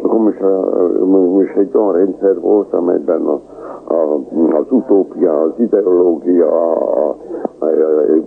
kommunizmus 0.02 1.50
egy 1.56 1.76
olyan 1.76 1.92
rendszer 1.92 2.40
volt, 2.40 2.72
amelyben 2.72 3.26
a, 3.26 3.40
a, 3.84 4.20
az 4.56 4.64
utópia, 4.68 5.40
az 5.40 5.50
ideológia, 5.56 6.46
a, 6.46 7.08
a, 7.08 7.16
a 7.64 7.68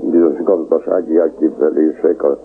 bizonyos 0.01 0.44
gazdasági 0.44 1.17
elképzelések, 1.17 2.24
a, 2.24 2.38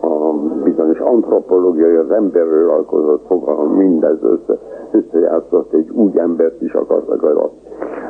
a 0.00 0.32
bizonyos 0.64 0.98
antropológiai, 0.98 1.94
az 1.94 2.10
emberről 2.10 2.70
alkozott 2.70 3.26
fogalom, 3.26 3.72
mindez 3.72 4.22
össze, 4.22 4.58
összejátszott, 4.90 5.72
egy 5.72 5.90
úgy 5.90 6.16
embert 6.16 6.62
is 6.62 6.72
akartak 6.72 7.22
a 7.22 7.50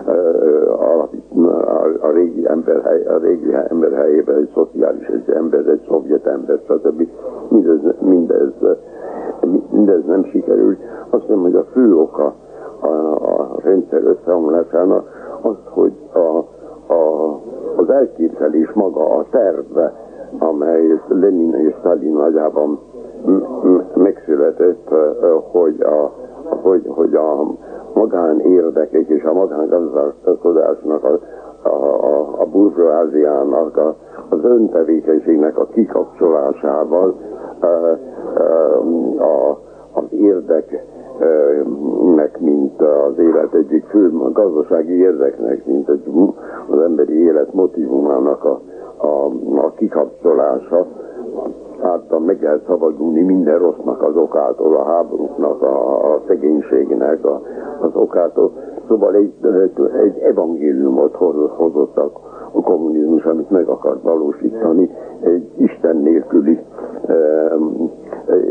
a, 0.06 1.08
a, 1.34 2.06
a 2.06 2.10
régi 2.10 2.48
ember, 2.48 2.82
hely, 2.82 3.04
a 3.04 3.18
régi 3.18 3.54
ember 3.68 3.92
helyében 3.92 4.36
egy 4.36 4.50
szociális 4.54 5.06
egy 5.06 5.30
ember, 5.34 5.66
egy 5.66 5.84
szovjet 5.88 6.26
ember, 6.26 6.60
stb. 6.68 7.08
Mindez, 7.48 7.78
mindez, 8.00 8.52
mindez 9.70 10.04
nem 10.06 10.24
sikerült. 10.24 10.78
Azt 11.10 11.22
hiszem, 11.22 11.40
hogy 11.40 11.54
a 11.54 11.64
fő 11.72 11.96
oka 11.96 12.34
a, 12.80 12.86
a 12.86 13.56
rendszer 13.62 14.02
összeomlásának 14.04 15.08
az, 15.42 15.56
hogy 15.64 15.92
a, 16.12 16.38
a, 16.92 17.32
az 17.76 17.90
elképzelés 17.90 18.72
maga, 18.72 19.16
a 19.16 19.24
terve, 19.30 19.92
amely 20.38 21.00
Lenin 21.08 21.54
és 21.54 21.74
Stalin 21.78 22.12
nagyában 22.12 22.78
megszületett, 23.94 24.88
hogy 25.52 25.80
a, 25.80 26.12
hogy, 26.62 26.82
hogy 26.86 27.14
a 27.14 27.46
magánérdekek 27.94 29.08
és 29.08 29.22
a 29.24 29.32
magángazdálkodásnak, 29.32 31.04
a, 31.04 31.18
a, 31.62 32.04
a, 32.04 32.40
a 32.40 32.46
burzsóáziának, 32.46 33.76
a, 33.76 33.96
az 34.28 34.38
öntevékenységnek 34.44 35.58
a 35.58 35.66
kikapcsolásával 35.66 37.14
a, 39.18 39.58
az 39.92 40.04
érdeknek, 40.10 40.80
mint 42.40 42.80
az 42.80 43.18
élet 43.18 43.54
egyik 43.54 43.84
fő 43.84 44.12
gazdasági 44.32 44.98
érdeknek, 44.98 45.66
mint 45.66 45.88
egy, 45.88 46.02
az 46.70 46.80
emberi 46.80 47.22
élet 47.24 47.52
motivumának 47.52 48.44
a, 48.44 48.60
a, 48.96 49.26
a 49.56 49.72
kikapcsolása, 49.76 50.86
által 51.80 52.18
meg 52.18 52.42
lehet 52.42 52.64
szabadulni 52.66 53.22
minden 53.22 53.58
rossznak 53.58 54.02
az 54.02 54.16
okától, 54.16 54.76
a 54.76 54.84
háborúknak, 54.84 55.62
a, 55.62 56.14
a 56.14 56.22
szegénységnek 56.26 57.24
a, 57.24 57.42
az 57.80 57.90
okától. 57.94 58.52
Szóval 58.88 59.14
egy, 59.14 59.32
egy 60.02 60.18
evangéliumot 60.18 61.14
hozottak 61.56 62.18
a 62.52 62.60
kommunizmus, 62.60 63.24
amit 63.24 63.50
meg 63.50 63.66
akart 63.68 64.02
valósítani, 64.02 64.90
egy 65.20 65.52
Isten 65.56 65.96
nélküli, 65.96 66.58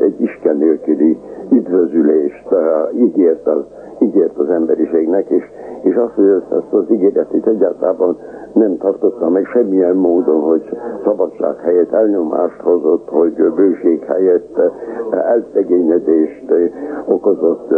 egy 0.02 0.22
Isten 0.22 0.58
nélküli 0.58 1.18
üdvözülést 1.52 2.48
ígért 2.96 3.48
az, 3.48 3.64
ígért 4.00 4.38
az 4.38 4.50
emberiségnek, 4.50 5.30
és, 5.30 5.44
és 5.82 5.96
azt, 5.96 6.14
hogy 6.14 6.44
ezt 6.50 6.74
az 6.74 6.92
ígéretét 6.92 7.48
egyáltalán 7.48 8.18
nem 8.54 8.78
tartotta 8.78 9.30
meg 9.30 9.46
semmilyen 9.46 9.96
módon, 9.96 10.42
hogy 10.42 10.70
szabadság 11.04 11.58
helyett 11.58 11.92
elnyomást 11.92 12.62
hozott, 12.62 13.10
hogy 13.10 13.54
bőség 13.56 14.04
helyett 14.04 14.60
elszegényedést 15.12 16.54
okozott, 17.06 17.74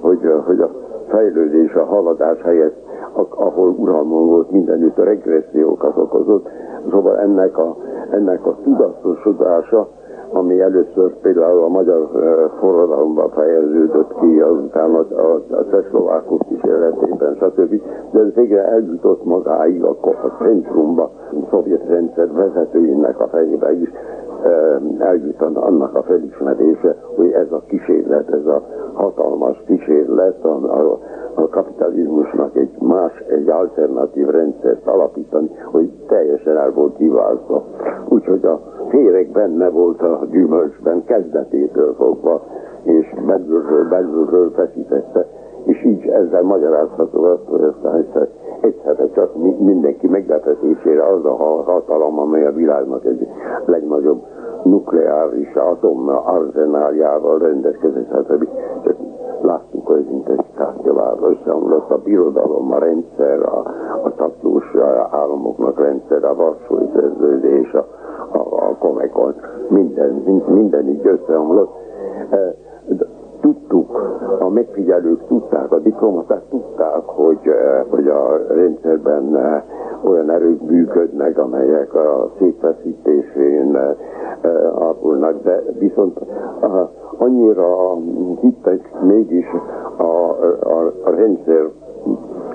hogy, 0.00 0.18
hogy 0.46 0.60
a 0.60 0.70
fejlődés, 1.08 1.74
a 1.74 1.84
haladás 1.84 2.40
helyett, 2.42 2.76
ahol 3.16 3.74
uralmon 3.78 4.26
volt 4.26 4.50
mindenütt 4.50 4.98
a 4.98 5.04
regressziókat 5.04 5.96
okozott. 5.96 6.48
Szóval 6.90 7.18
ennek 7.18 7.58
a, 7.58 7.76
ennek 8.10 8.46
a 8.46 8.56
tudatosodása, 8.62 9.88
ami 10.32 10.60
először 10.60 11.16
például 11.22 11.62
a 11.62 11.68
magyar 11.68 12.08
forradalomban 12.58 13.30
fejeződött 13.30 14.14
ki, 14.20 14.40
azután 14.40 14.94
a, 14.94 14.98
a, 14.98 15.34
a 15.50 15.66
csehszlovákok 15.70 16.40
kísérletében, 16.48 17.34
stb. 17.34 17.82
De 18.12 18.20
ez 18.20 18.34
végre 18.34 18.64
eljutott 18.64 19.24
magáig 19.24 19.82
a, 19.84 19.96
a 20.00 20.28
centrumba, 20.38 21.02
a 21.02 21.46
szovjet 21.50 21.88
rendszer 21.88 22.32
vezetőinek 22.32 23.20
a 23.20 23.28
fejébe 23.28 23.72
is, 23.72 23.90
eljutott 24.98 25.56
annak 25.56 25.94
a 25.94 26.02
felismerése, 26.02 26.96
hogy 27.16 27.30
ez 27.30 27.52
a 27.52 27.62
kísérlet, 27.66 28.28
ez 28.30 28.46
a 28.46 28.62
hatalmas 28.92 29.62
kísérlet 29.66 30.44
a, 30.44 30.48
a, 30.48 30.98
a 31.34 31.48
kapitalizmusnak 31.48 32.56
egy 32.56 32.76
más, 32.80 33.12
egy 33.28 33.48
alternatív 33.48 34.26
rendszert 34.28 34.86
alapítani, 34.86 35.50
hogy 35.64 35.90
teljesen 36.06 36.56
el 36.56 36.70
volt 36.70 36.96
kiváltva. 36.96 37.64
Úgyhogy 38.08 38.44
a 38.44 38.60
féreg 38.88 39.30
benne 39.30 39.68
volt 39.68 40.02
a 40.02 40.26
gyümölcsben 40.30 41.04
kezdetétől 41.04 41.94
fogva, 41.94 42.42
és 42.82 43.14
belülről, 43.26 43.88
belülről 43.88 44.50
feszítette, 44.50 45.26
és 45.64 45.84
így 45.84 46.06
ezzel 46.06 46.42
magyarázható 46.42 47.22
azt, 47.22 47.46
hogy 47.46 47.62
aztán 47.62 47.94
egyszer, 47.94 48.28
egyszerre 48.64 49.10
csak 49.10 49.36
mindenki 49.58 50.08
meglepetésére 50.08 51.06
az 51.06 51.24
a 51.24 51.34
hatalom, 51.64 52.18
amely 52.18 52.46
a 52.46 52.52
világnak 52.52 53.04
egy 53.04 53.28
legnagyobb 53.64 54.22
nukleáris 54.62 55.54
atom 55.54 56.08
arzenáljával 56.08 57.38
rendelkezett, 57.38 58.08
stb. 58.12 58.48
Csak 58.84 58.96
láttuk, 59.40 59.86
hogy 59.86 60.10
intenzitációval 60.10 61.18
összeomlott 61.22 61.90
a 61.90 61.98
birodalom, 61.98 62.72
a 62.72 62.78
rendszer, 62.78 63.42
a, 63.42 63.58
a 64.04 64.14
tatlós 64.16 64.74
államoknak 65.10 65.78
rendszer, 65.80 66.24
a 66.24 66.34
Varsói 66.34 66.86
szerződés, 66.94 67.72
a, 67.72 67.86
a, 68.32 68.38
a 68.38 68.76
Komekon, 68.78 69.34
minden, 69.68 70.22
minden 70.46 70.88
így 70.88 71.06
összeomlott. 71.06 71.72
A 74.38 74.48
megfigyelők 74.48 75.26
tudták, 75.26 75.72
a 75.72 75.78
diplomaták 75.78 76.42
tudták, 76.50 77.02
hogy, 77.04 77.38
e, 77.44 77.84
hogy 77.88 78.08
a 78.08 78.36
rendszerben 78.48 79.36
e, 79.36 79.64
olyan 80.04 80.30
erők 80.30 80.62
működnek, 80.62 81.38
amelyek 81.38 81.94
a 81.94 82.30
szétfeszítésén 82.38 83.78
ápolnak, 84.80 85.42
de 85.42 85.62
viszont 85.78 86.18
annyira 87.18 87.96
hittek 88.40 89.00
mégis 89.02 89.46
a, 89.96 90.02
a, 90.02 90.92
a 91.04 91.10
rendszer 91.10 91.70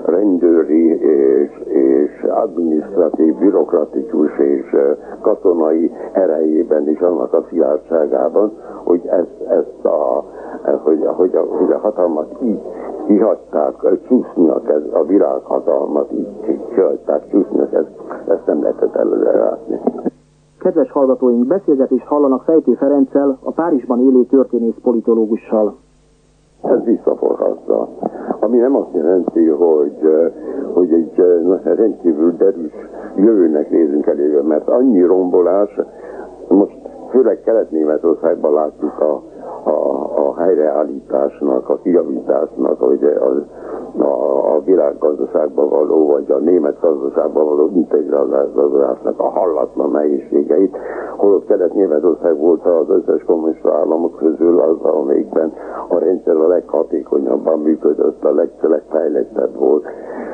rendőri 0.04 1.00
és, 1.00 1.50
és 1.66 2.22
adminisztratív, 2.28 3.34
bürokratikus 3.38 4.38
és 4.38 4.76
katonai 5.20 5.90
erejében 6.12 6.88
is 6.88 7.00
annak 7.00 7.32
a 7.32 7.44
szilárdságában, 7.50 8.52
hogy 8.84 9.00
ezt, 9.06 9.40
ezt 9.48 9.84
a, 9.84 10.24
hogy, 10.82 11.06
hogy, 11.06 11.34
a, 11.34 11.40
hogy 11.40 11.72
a 11.72 11.78
hatalmat 11.78 12.36
így 12.42 12.60
kihagyták 13.06 13.74
csúszniak, 14.08 14.68
ez, 14.68 14.82
a 14.92 15.04
világhatalmat 15.04 16.12
így 16.12 16.28
kihagyták 16.74 17.28
csúszniak, 17.30 17.72
ezt, 17.72 17.90
ezt 18.28 18.46
nem 18.46 18.62
lehetett 18.62 18.94
előre 18.94 19.38
látni. 19.38 19.80
Kedves 20.58 20.90
hallgatóink, 20.90 21.46
beszélgetést 21.46 22.04
hallanak 22.04 22.42
Fejtő 22.42 22.72
Ferenccel, 22.72 23.38
a 23.42 23.50
Párizsban 23.50 24.00
élő 24.00 24.24
történész 24.24 24.74
politológussal. 24.82 25.76
Ez 26.62 26.84
visszaforhatza. 26.84 27.88
Ami 28.40 28.56
nem 28.56 28.76
azt 28.76 28.94
jelenti, 28.94 29.46
hogy, 29.46 29.98
hogy 30.72 30.92
egy 30.92 31.14
rendkívül 31.62 32.36
derűs 32.36 32.72
jövőnek 33.16 33.70
nézünk 33.70 34.06
elébe, 34.06 34.42
mert 34.42 34.68
annyi 34.68 35.02
rombolás, 35.02 35.80
most 36.48 36.78
főleg 37.10 37.40
Kelet-Németországban 37.40 38.52
látjuk 38.52 39.00
a, 39.00 39.22
a, 39.66 40.28
a 40.28 40.40
helyreállításnak, 40.40 41.68
a 41.68 41.78
kijavításnak, 41.82 42.78
hogy 42.80 43.04
az 43.04 43.42
a, 43.98 44.54
a 44.54 44.60
világgazdaságban 44.64 45.68
való, 45.68 46.06
vagy 46.06 46.30
a 46.30 46.38
német 46.38 46.80
gazdaságban 46.80 47.44
való 47.44 47.70
integrálásnak 47.74 49.18
a 49.20 49.28
hallatlan 49.28 49.90
nehézségeit, 49.90 50.76
holott 51.16 51.46
Kelet-Németország 51.46 52.38
volt 52.38 52.66
az 52.66 52.88
összes 52.88 53.22
kommunista 53.24 53.72
államok 53.74 54.16
közül 54.16 54.60
az, 54.60 54.80
amelyikben 54.82 55.52
a 55.88 55.98
rendszer 55.98 56.36
a 56.36 56.46
leghatékonyabban 56.46 57.58
működött, 57.58 58.24
a 58.24 58.34
leg, 58.34 58.50
legfejlettebb 58.60 59.56
volt. 59.58 59.84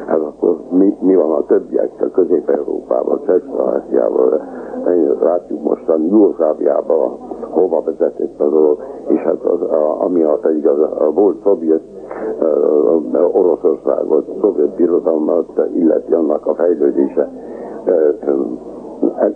Hát 0.06 0.18
akkor 0.20 0.56
mi, 0.70 0.96
mi 1.00 1.14
van 1.14 1.30
a 1.32 1.44
többiekkel, 1.46 2.10
Közép-Európában, 2.10 3.20
Csehszlovákiával, 3.26 4.40
látjuk 5.20 5.62
mostan 5.62 6.02
Jugoszláviában, 6.02 7.18
hova 7.50 7.82
vezetett 7.82 8.40
a 8.40 8.48
dolog, 8.48 8.82
és 9.08 9.20
hát 9.20 9.42
az, 9.44 9.60
a, 9.60 10.02
ami 10.04 10.22
az, 10.22 10.38
a 10.98 11.10
volt 11.14 11.42
szovjet 11.42 11.82
Oroszországot, 13.32 14.38
szovjet 14.40 14.74
birodalmat 14.76 15.60
illeti 15.74 16.12
annak 16.12 16.46
a 16.46 16.54
fejlődése 16.54 17.30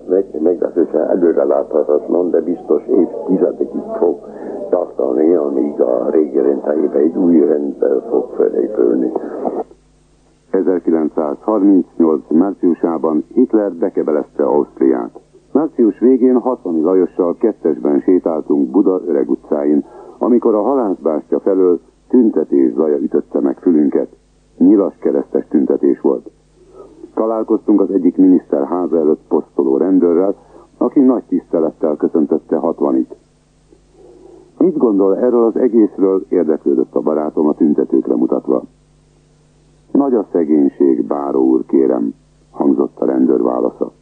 meg, 0.08 0.24
meglehetősen 0.42 1.08
előre 1.08 1.44
láthatatlan, 1.44 2.30
de 2.30 2.40
biztos 2.40 2.82
évtizedekig 2.86 3.82
fog 3.98 4.18
tartani, 4.70 5.34
amíg 5.34 5.80
a 5.80 6.10
régi 6.10 6.38
rendhelyébe 6.40 6.98
egy 6.98 7.16
új 7.16 7.46
rendszer 7.46 8.02
fog 8.10 8.28
felépülni. 8.36 9.12
1938. 10.50 12.22
márciusában 12.28 13.24
Hitler 13.34 13.72
bekebelezte 13.72 14.44
Ausztriát. 14.44 15.20
Március 15.52 15.98
végén 15.98 16.38
Hasszani 16.38 16.80
Lajossal 16.82 17.36
kettesben 17.38 18.00
sétáltunk 18.00 18.70
Buda 18.70 19.00
öreg 19.06 19.30
utcáin, 19.30 19.84
amikor 20.18 20.54
a 20.54 20.62
halászbástya 20.62 21.40
felől 21.40 21.80
tüntetés 22.10 22.72
zaja 22.72 22.96
ütötte 22.96 23.40
meg 23.40 23.58
fülünket. 23.58 24.08
Nyilas 24.56 24.94
keresztes 24.98 25.46
tüntetés 25.48 26.00
volt. 26.00 26.30
Találkoztunk 27.14 27.80
az 27.80 27.90
egyik 27.90 28.16
miniszter 28.16 28.66
háza 28.66 28.98
előtt 28.98 29.22
posztoló 29.28 29.76
rendőrrel, 29.76 30.34
aki 30.76 31.00
nagy 31.00 31.22
tisztelettel 31.22 31.96
köszöntötte 31.96 32.56
hatvanit. 32.56 33.14
Mit 34.58 34.76
gondol 34.76 35.16
erről 35.16 35.44
az 35.44 35.56
egészről, 35.56 36.24
érdeklődött 36.28 36.94
a 36.94 37.00
barátom 37.00 37.46
a 37.46 37.54
tüntetőkre 37.54 38.16
mutatva. 38.16 38.62
Nagy 39.92 40.14
a 40.14 40.26
szegénység, 40.32 41.06
báró 41.06 41.44
úr, 41.44 41.66
kérem, 41.66 42.14
hangzott 42.50 43.00
a 43.00 43.04
rendőr 43.04 43.42
válasza. 43.42 43.92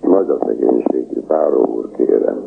Nagy 0.00 0.28
a 0.28 0.38
szegénység, 0.44 1.20
báró 1.26 1.64
úr, 1.76 1.90
kérem. 1.90 2.38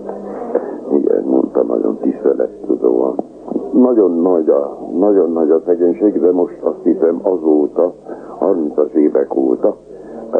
Igen, 0.92 1.24
mondta 1.56 1.74
nagyon 1.76 1.98
tisztelettudóan. 1.98 3.16
Nagyon 3.72 4.12
nagy 4.12 4.50
a, 4.50 4.78
nagyon 5.00 5.32
nagy 5.32 5.52
a 5.52 5.62
szegénység, 5.66 6.20
de 6.20 6.32
most 6.32 6.62
azt 6.62 6.84
hiszem 6.84 7.20
azóta, 7.24 7.94
30-as 8.40 8.92
évek 8.92 9.36
óta 9.36 9.76
a, 10.32 10.36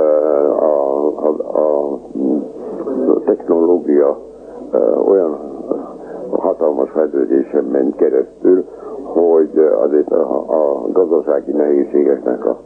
a, 1.16 1.36
a, 1.58 1.94
a 3.12 3.20
technológia 3.26 4.18
olyan 5.08 5.38
hatalmas 6.32 6.90
fejlődésen 6.90 7.64
ment 7.64 7.96
keresztül, 7.96 8.66
hogy 9.04 9.58
azért 9.84 10.12
a, 10.12 10.44
a 10.48 10.88
gazdasági 10.92 11.52
nehézségeknek, 11.52 12.46
a, 12.46 12.58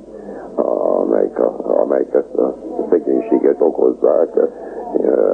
a, 0.56 1.00
amelyek, 1.02 1.40
a, 1.40 1.56
amelyek 1.82 2.14
ezt 2.14 2.36
a 2.38 2.54
szegénységet 2.90 3.62
okozzák, 3.62 4.40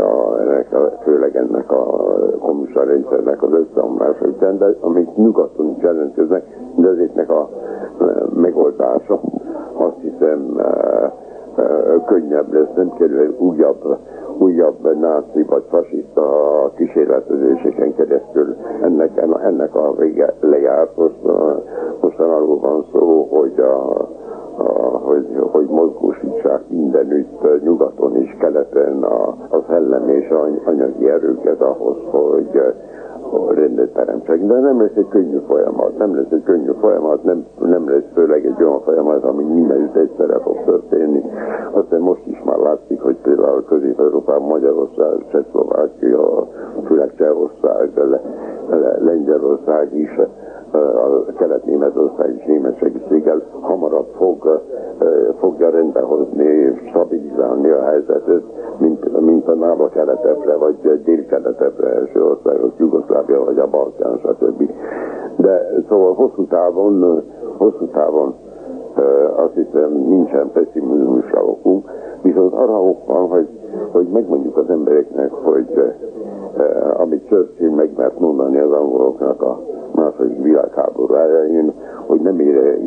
a, 0.02 0.40
ennek 0.42 0.74
a, 0.74 0.92
főleg 1.04 1.36
ennek 1.36 1.72
a 1.72 1.86
kommunista 2.40 2.84
rendszernek 2.84 3.44
az 3.44 3.52
összeomlása 3.52 4.26
után, 4.26 4.58
de 4.58 4.76
amik 4.80 5.16
nyugaton 5.16 5.70
is 5.78 5.84
jelentkeznek, 5.84 6.44
de 6.76 6.88
ezeknek 6.88 7.30
a 7.30 7.50
megoldása 8.34 9.20
azt 9.74 10.00
hiszem 10.02 10.62
könnyebb 12.06 12.54
lesz, 12.54 12.74
nem 12.76 12.94
kerül 12.94 13.36
újabb, 13.40 13.98
újabb 14.38 14.98
náci 15.00 15.44
vagy 15.44 15.64
fasiszta 15.70 16.24
kísérletezéseken 16.76 17.96
keresztül 17.96 18.56
ennek, 18.82 19.18
ennek 19.44 19.76
a 19.76 19.94
vége 19.96 20.34
lejárt. 20.40 20.96
Most, 20.98 21.20
most 22.00 22.20
arról 22.20 22.60
van 22.60 22.86
szó, 22.92 23.28
hogy 23.32 23.60
a, 23.60 24.08
hogy, 25.04 25.26
hogy 25.52 25.66
mozgósítsák 25.68 26.62
mindenütt, 26.70 27.64
nyugaton 27.64 28.16
és 28.16 28.36
keleten 28.40 29.04
a, 29.04 29.28
a 29.50 29.64
szellem 29.68 30.10
és 30.10 30.34
anyagi 30.66 31.10
erőket 31.10 31.62
ahhoz, 31.62 31.98
hogy 32.12 32.62
rendet 33.50 33.94
teremtsek. 33.94 34.46
De 34.46 34.60
nem 34.60 34.82
lesz 34.82 34.96
egy 34.96 35.08
könnyű 35.08 35.38
folyamat, 35.48 35.98
nem 35.98 36.16
lesz 36.16 36.32
egy 36.32 36.44
könnyű 36.44 36.72
folyamat, 36.80 37.24
nem, 37.24 37.46
nem 37.60 37.90
lesz 37.90 38.12
főleg 38.14 38.46
egy 38.46 38.64
olyan 38.64 38.82
folyamat, 38.82 39.24
ami 39.24 39.44
mindenütt 39.44 39.96
egyszerre 39.96 40.40
fog 40.40 40.64
történni. 40.66 41.24
Aztán 41.72 42.00
most 42.00 42.25
például 43.46 43.64
Közép-Európában 43.64 44.48
Magyarország, 44.48 45.26
Csehszlovákia, 45.32 46.48
főleg 46.86 47.16
Csehország, 47.18 47.92
Le, 47.96 48.22
Le, 48.70 48.98
Lengyelország 49.00 49.96
is 49.98 50.20
a 50.72 51.34
kelet-németország 51.38 52.36
és 52.38 52.46
német 52.46 52.78
segítséggel 52.78 53.42
hamarabb 53.62 54.08
fog, 54.18 54.62
fogja 55.40 55.70
rendbehozni, 55.70 56.82
stabilizálni 56.90 57.70
a 57.70 57.84
helyzetet, 57.84 58.44
mint, 58.78 59.20
mint 59.22 59.48
a 59.48 59.54
nála 59.54 59.90
keletebbre, 59.90 60.56
vagy 60.56 61.02
dél-keletebbre 61.04 61.90
első 61.90 62.24
országok, 62.24 62.74
Jugoszlávia, 62.78 63.44
vagy 63.44 63.60
a 63.60 63.68
Balkán, 63.68 64.18
stb. 64.18 64.70
De 65.38 65.70
szóval 65.90 66.14
hosszú 66.14 66.46
távon, 66.46 67.24
hosszú 67.58 67.86
távon 67.88 68.36
azt 69.36 69.54
hiszem 69.54 69.92
nincsen 69.92 70.52
pessimizmusra 70.52 71.44
okunk, 71.46 71.65
viszont 72.36 72.54
arra 72.54 72.82
ok 72.82 73.08
van, 73.08 73.28
hogy, 73.28 73.48
hogy 73.92 74.08
megmondjuk 74.08 74.58
az 74.58 74.70
embereknek, 74.70 75.32
hogy 75.32 75.94
amit 76.98 77.28
Churchill 77.28 77.70
megmert 77.70 78.20
mondani 78.20 78.58
az 78.58 78.72
angoloknak 78.72 79.42
a 79.42 79.62
második 79.92 80.42
világháború 80.42 81.14
elején, 81.14 81.74
hogy 82.08 82.20
nem 82.20 82.40
ére, 82.40 82.78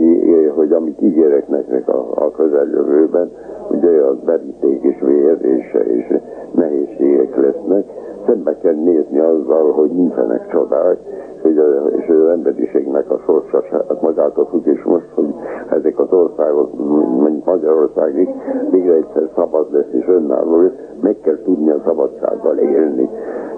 hogy 0.54 0.72
amit 0.72 1.02
ígérek 1.02 1.48
neknek 1.48 1.88
a, 1.88 2.06
a 2.14 2.30
közeljövőben, 2.30 3.30
ugye 3.70 3.88
az 3.88 4.16
beríték 4.24 4.82
és 4.82 5.00
vér 5.00 5.38
és, 5.40 5.76
és 5.84 6.18
nehézségek 6.50 7.36
lesznek, 7.36 7.84
szembe 8.26 8.58
kell 8.58 8.74
nézni 8.74 9.18
azzal, 9.18 9.72
hogy 9.72 9.90
nincsenek 9.90 10.48
csodák, 10.50 10.98
a, 11.44 11.88
és 11.96 12.08
az 12.08 12.28
emberiségnek 12.28 13.10
a 13.10 13.18
sorsa 13.26 13.62
hát 13.70 14.02
magától 14.02 14.46
függ, 14.46 14.66
és 14.66 14.82
most, 14.82 15.08
hogy 15.14 15.34
ezek 15.70 15.98
az 15.98 16.12
országok, 16.12 16.74
mondjuk 17.20 17.44
Magyarország 17.44 18.18
is, 18.20 18.28
végre 18.70 18.92
egyszer 18.92 19.28
szabad 19.34 19.72
lesz 19.72 19.92
és 19.92 20.08
önálló 20.08 20.60
lesz, 20.60 20.72
meg 21.00 21.16
kell 21.20 21.42
tudni 21.44 21.70
a 21.70 21.82
szabadsággal 21.84 22.56
élni. 22.56 23.08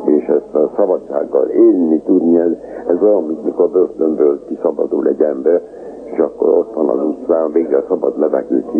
És 0.04 0.26
ezt 0.26 0.54
a 0.54 0.70
szabadsággal 0.76 1.46
élni 1.46 2.02
tudni, 2.02 2.38
ez, 2.38 2.52
ez 2.88 3.02
olyan, 3.02 3.24
mint 3.24 3.44
mikor 3.44 3.70
börtönből 3.70 4.44
kiszabadul 4.44 5.06
egy 5.06 5.20
ember, 5.20 5.62
és 6.04 6.18
akkor 6.18 6.48
ott 6.48 6.74
van 6.74 6.88
az 6.88 7.06
utcán, 7.06 7.52
végre 7.52 7.84
szabad 7.88 8.18
levegőt 8.18 8.70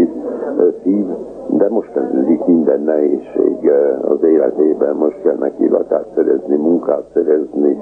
szív, 0.82 1.06
de 1.52 1.68
most 1.68 1.92
kezdődik 1.92 2.44
minden 2.44 2.80
nehézség 2.80 3.70
az 4.02 4.22
életében, 4.22 4.96
most 4.96 5.22
kell 5.22 5.36
neki 5.38 5.68
lakást 5.68 6.08
szerezni, 6.14 6.56
munkát 6.56 7.04
szerezni, 7.12 7.78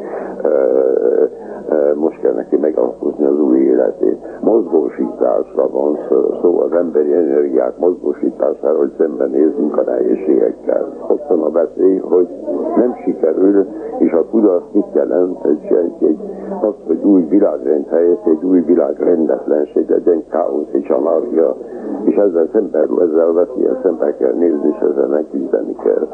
most 1.94 2.20
kell 2.20 2.32
neki 2.32 2.56
megalapozni 2.56 3.24
az 3.24 3.40
új 3.40 3.58
életét. 3.58 4.18
Mozgósításra 4.40 5.68
van 5.70 5.98
szó, 6.42 6.60
az 6.60 6.72
emberi 6.72 7.12
energiák 7.12 7.78
mozgósítására, 7.78 8.78
hogy 8.78 8.92
szembenézünk 8.98 9.76
a 9.76 9.82
nehézségekkel. 9.82 10.92
Ott 11.08 11.26
van 11.28 11.42
a 11.42 11.50
veszély, 11.50 11.96
hogy 11.96 12.28
nem 12.76 12.94
sikerül, 13.04 13.66
és 13.98 14.12
a 14.12 14.24
kudarc 14.24 14.64
mit 14.72 14.86
jelent, 14.92 15.44
egy, 15.44 15.64
egy, 15.64 16.08
egy, 16.08 16.18
az, 16.60 16.74
hogy 16.86 17.02
új 17.02 17.22
világrend 17.22 17.86
helyett 17.86 18.26
egy 18.26 18.44
új 18.44 18.60
világrendetlenség, 18.60 19.90
egy 19.90 20.24
káosz 20.30 20.72
és 20.72 20.88
anarchia, 20.88 21.56
és 22.04 22.14
ezzel 22.14 22.48
szemben, 22.52 22.88
ezzel 23.00 23.32
veszélyen 23.58 23.82
szemben 23.82 24.16
kell 24.16 24.32
nézni, 24.32 24.68
és 24.68 24.78
ezzel 24.78 25.08
megküzdeni 25.08 25.74
kell. 25.74 26.08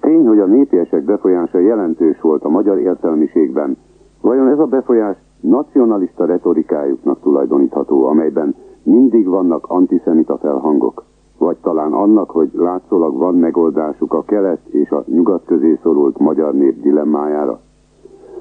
Tény, 0.00 0.26
hogy 0.26 0.38
a 0.38 0.46
népiesek 0.46 1.04
befolyása 1.04 1.58
jelentős 1.58 2.20
volt 2.20 2.44
a 2.44 2.48
magyar 2.48 2.78
értelmiségben, 2.78 3.76
Vajon 4.24 4.48
ez 4.48 4.58
a 4.58 4.66
befolyás 4.66 5.16
nacionalista 5.40 6.24
retorikájuknak 6.24 7.20
tulajdonítható, 7.20 8.06
amelyben 8.06 8.54
mindig 8.82 9.26
vannak 9.26 9.66
antiszemita 9.66 10.38
felhangok? 10.38 11.04
Vagy 11.38 11.56
talán 11.62 11.92
annak, 11.92 12.30
hogy 12.30 12.50
látszólag 12.54 13.16
van 13.16 13.34
megoldásuk 13.34 14.12
a 14.12 14.22
kelet 14.22 14.60
és 14.70 14.90
a 14.90 15.04
nyugat 15.06 15.44
közé 15.44 15.78
szorult 15.82 16.18
magyar 16.18 16.54
nép 16.54 16.80
dilemmájára? 16.80 17.60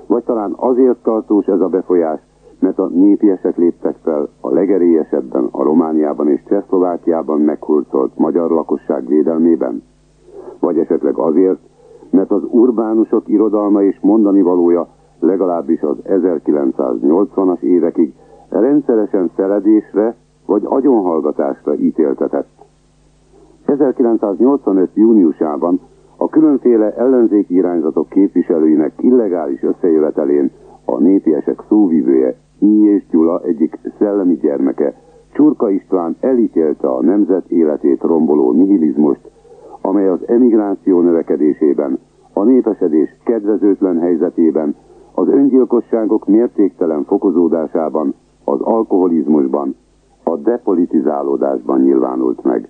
Vagy 0.08 0.24
talán 0.24 0.54
azért 0.56 1.04
tartós 1.04 1.46
ez 1.46 1.60
a 1.60 1.68
befolyás, 1.68 2.20
mert 2.64 2.80
a 2.80 2.88
népiesek 2.88 3.58
léptek 3.58 3.96
fel 4.04 4.30
a 4.42 4.50
legerélyesebben 4.50 5.48
a 5.52 5.64
Romániában 5.64 6.30
és 6.30 6.44
Csehszlovákiában 6.48 7.42
meghurcolt 7.42 8.18
magyar 8.18 8.52
lakosság 8.52 9.08
védelmében? 9.08 9.84
Vagy 10.60 10.78
esetleg 10.78 11.18
azért, 11.18 11.60
mert 12.10 12.32
az 12.32 12.42
urbánusok 12.50 13.28
irodalma 13.28 13.84
és 13.84 14.00
mondani 14.02 14.42
valója 14.42 14.88
legalábbis 15.20 15.82
az 15.82 15.96
1980-as 16.06 17.60
évekig 17.60 18.14
rendszeresen 18.50 19.32
feledésre 19.36 20.16
vagy 20.46 20.62
agyonhallgatásra 20.66 21.76
ítéltetett. 21.76 22.50
1985. 23.66 24.90
júniusában 24.94 25.80
a 26.18 26.30
különféle 26.30 26.94
ellenzéki 26.96 27.56
irányzatok 27.56 28.10
képviselőinek 28.10 28.94
illegális 28.98 29.64
összejövetelén 29.64 30.52
a 30.86 31.00
népiesek 31.00 31.64
szóvívője 31.70 32.36
I. 32.60 32.86
és 32.86 33.04
Gyula 33.10 33.42
egyik 33.44 33.80
szellemi 33.98 34.36
gyermeke, 34.36 34.94
Csurka 35.34 35.70
István 35.70 36.16
elítélte 36.20 36.88
a 36.88 37.02
nemzet 37.02 37.50
életét 37.50 38.02
romboló 38.02 38.52
nihilizmust, 38.52 39.32
amely 39.82 40.08
az 40.08 40.28
emigráció 40.28 41.02
növekedésében, 41.02 42.00
a 42.34 42.44
népesedés 42.44 43.18
kedvezőtlen 43.24 44.00
helyzetében 44.00 44.76
az 45.14 45.28
öngyilkosságok 45.28 46.28
mértéktelen 46.28 47.04
fokozódásában 47.04 48.14
az 48.44 48.62
alkoholizmusban, 48.62 49.76
a 50.24 50.36
depolitizálódásban 50.36 51.82
nyilvánult 51.82 52.44
meg. 52.44 52.70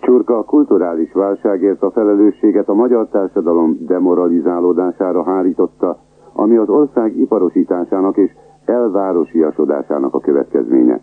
Csurka 0.00 0.38
a 0.38 0.44
kulturális 0.44 1.12
válságért 1.12 1.82
a 1.82 1.90
felelősséget 1.90 2.68
a 2.68 2.74
magyar 2.74 3.08
társadalom 3.08 3.76
demoralizálódására 3.86 5.22
hárította, 5.22 5.98
ami 6.32 6.56
az 6.56 6.68
ország 6.68 7.16
iparosításának 7.18 8.16
és 8.16 8.30
elvárosiasodásának 8.64 10.14
a 10.14 10.20
következménye. 10.20 11.00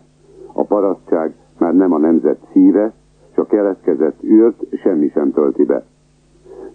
A 0.52 0.64
parasztság 0.64 1.34
már 1.58 1.74
nem 1.74 1.92
a 1.92 1.98
nemzet 1.98 2.38
szíve, 2.52 2.92
és 3.30 3.36
a 3.36 3.44
keletkezett 3.46 4.22
űrt 4.22 4.76
semmi 4.82 5.08
sem 5.08 5.32
tölti 5.32 5.64
be. 5.64 5.84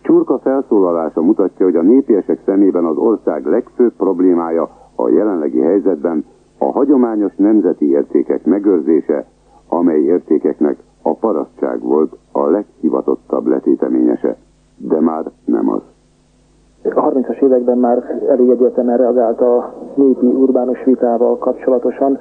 Csurka 0.01 0.39
felszólalása 0.39 1.21
mutatja, 1.21 1.65
hogy 1.65 1.75
a 1.75 1.81
népiesek 1.81 2.41
szemében 2.45 2.85
az 2.85 2.97
ország 2.97 3.45
legfőbb 3.45 3.93
problémája 3.97 4.69
a 4.95 5.09
jelenlegi 5.09 5.59
helyzetben 5.59 6.25
a 6.57 6.65
hagyományos 6.65 7.35
nemzeti 7.35 7.89
értékek 7.89 8.45
megőrzése, 8.45 9.25
amely 9.67 10.01
értékeknek 10.01 10.77
a 11.01 11.13
parasztság 11.13 11.81
volt 11.81 12.17
a 12.31 12.45
leghivatottabb 12.45 13.45
letéteményese, 13.47 14.37
de 14.77 14.99
már 14.99 15.31
nem 15.45 15.69
az. 15.69 15.81
A 16.93 17.11
30-as 17.11 17.41
években 17.41 17.77
már 17.77 18.03
elég 18.29 18.49
egyértelműen 18.49 18.97
reagált 18.97 19.41
a 19.41 19.73
népi 19.95 20.25
urbánus 20.25 20.83
vitával 20.83 21.37
kapcsolatosan 21.37 22.19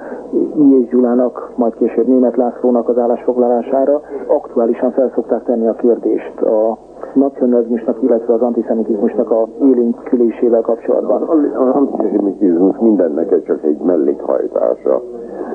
I. 0.57 0.79
és 0.81 0.89
Gyulának, 0.89 1.51
majd 1.55 1.75
később 1.75 2.07
Német 2.07 2.35
Lászlónak 2.35 2.89
az 2.89 2.97
állásfoglalására. 2.97 4.01
Aktuálisan 4.27 4.91
felszokták 4.91 5.43
tenni 5.43 5.67
a 5.67 5.73
kérdést 5.73 6.41
a 6.41 6.77
nacionalizmusnak, 7.13 7.97
illetve 8.01 8.33
az 8.33 8.41
antiszemitizmusnak 8.41 9.31
a 9.31 9.47
élénkülésével 9.61 10.61
kapcsolatban. 10.61 11.21
Az 11.21 11.75
antiszemitizmus 11.75 12.77
mindennek 12.79 13.43
csak 13.43 13.63
egy 13.63 13.79
mellékhajtása. 13.79 15.01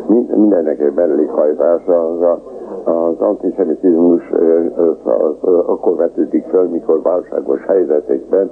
Mindennek 0.07 0.81
egy 0.81 0.94
mellékhajtása 0.94 2.09
az 2.09 2.20
a 2.20 2.40
az 2.85 3.21
antiszemitizmus 3.21 4.31
akkor 5.66 5.97
vetődik 5.97 6.45
fel, 6.45 6.62
mikor 6.62 7.03
válságos 7.03 7.64
helyzetekben 7.66 8.51